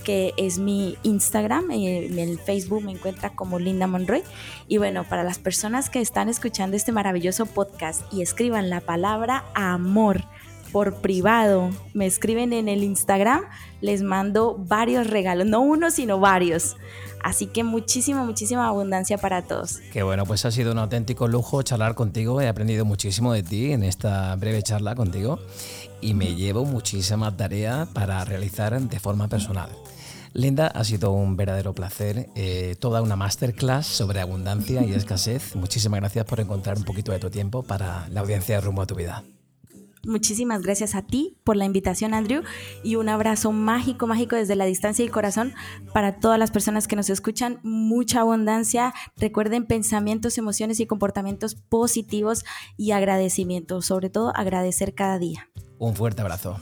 [0.03, 4.23] que es mi Instagram, en el Facebook me encuentra como Linda Monroy.
[4.67, 9.45] Y bueno, para las personas que están escuchando este maravilloso podcast y escriban la palabra
[9.53, 10.23] amor
[10.71, 13.41] por privado, me escriben en el Instagram,
[13.81, 16.75] les mando varios regalos, no uno, sino varios.
[17.21, 19.79] Así que muchísima, muchísima abundancia para todos.
[19.91, 22.39] Qué bueno, pues ha sido un auténtico lujo charlar contigo.
[22.41, 25.39] He aprendido muchísimo de ti en esta breve charla contigo
[26.01, 29.69] y me llevo muchísima tarea para realizar de forma personal.
[30.33, 35.55] Linda, ha sido un verdadero placer, eh, toda una masterclass sobre abundancia y escasez.
[35.55, 38.87] Muchísimas gracias por encontrar un poquito de tu tiempo para la audiencia de Rumbo a
[38.87, 39.23] tu Vida.
[40.05, 42.43] Muchísimas gracias a ti por la invitación, Andrew,
[42.83, 45.53] y un abrazo mágico, mágico desde la distancia y el corazón
[45.93, 47.59] para todas las personas que nos escuchan.
[47.63, 48.93] Mucha abundancia.
[49.17, 52.45] Recuerden pensamientos, emociones y comportamientos positivos
[52.77, 53.81] y agradecimiento.
[53.81, 55.49] Sobre todo, agradecer cada día.
[55.77, 56.59] Un fuerte abrazo.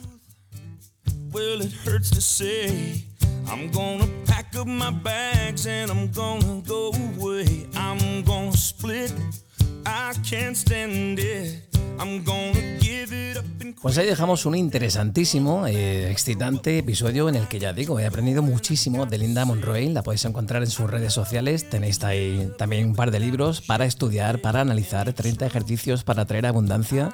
[13.82, 18.42] Pues ahí dejamos un interesantísimo, eh, excitante episodio en el que ya digo, he aprendido
[18.42, 19.90] muchísimo de Linda Monroe.
[19.92, 21.70] La podéis encontrar en sus redes sociales.
[21.70, 26.48] Tenéis ahí también un par de libros para estudiar, para analizar, 30 ejercicios para traer
[26.48, 27.14] abundancia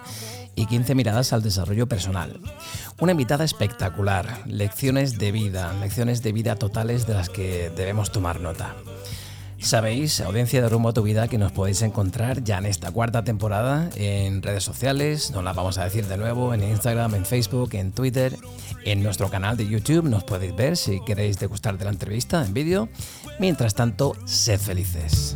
[0.55, 2.39] y 15 miradas al desarrollo personal.
[2.99, 8.39] Una invitada espectacular, lecciones de vida, lecciones de vida totales de las que debemos tomar
[8.39, 8.75] nota.
[9.63, 13.23] Sabéis, audiencia de Rumbo a tu Vida, que nos podéis encontrar ya en esta cuarta
[13.23, 17.73] temporada en redes sociales, nos las vamos a decir de nuevo, en Instagram, en Facebook,
[17.75, 18.37] en Twitter,
[18.83, 22.53] en nuestro canal de YouTube, nos podéis ver si queréis degustar de la entrevista en
[22.53, 22.89] vídeo.
[23.39, 25.33] Mientras tanto, sed felices.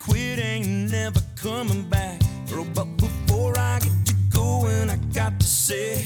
[0.00, 0.38] quit.
[0.38, 2.20] Ain't never coming back.
[2.74, 6.04] But before I get to going, I got to say,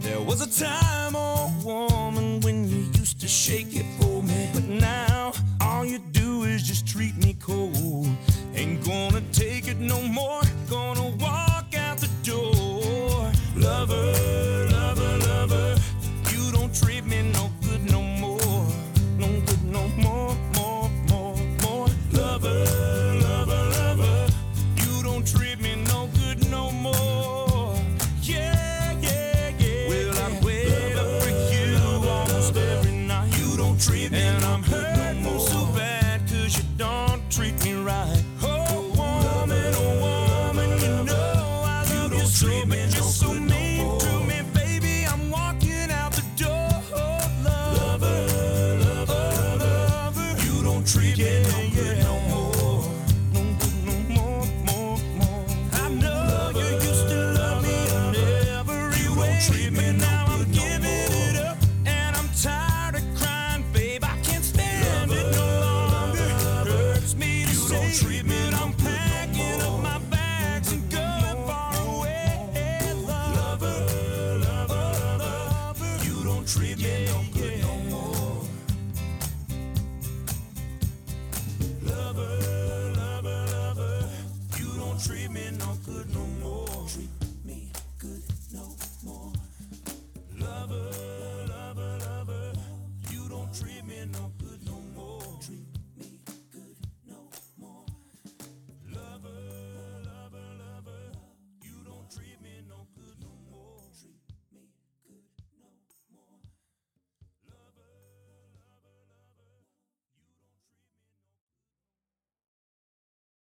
[0.00, 4.50] there was a time, oh woman, when you used to shake it for me.
[4.54, 8.08] But now, all you do is just treat me cold.
[8.54, 13.30] Ain't gonna take it no more, gonna walk out the door.
[13.56, 14.55] Lover, lover,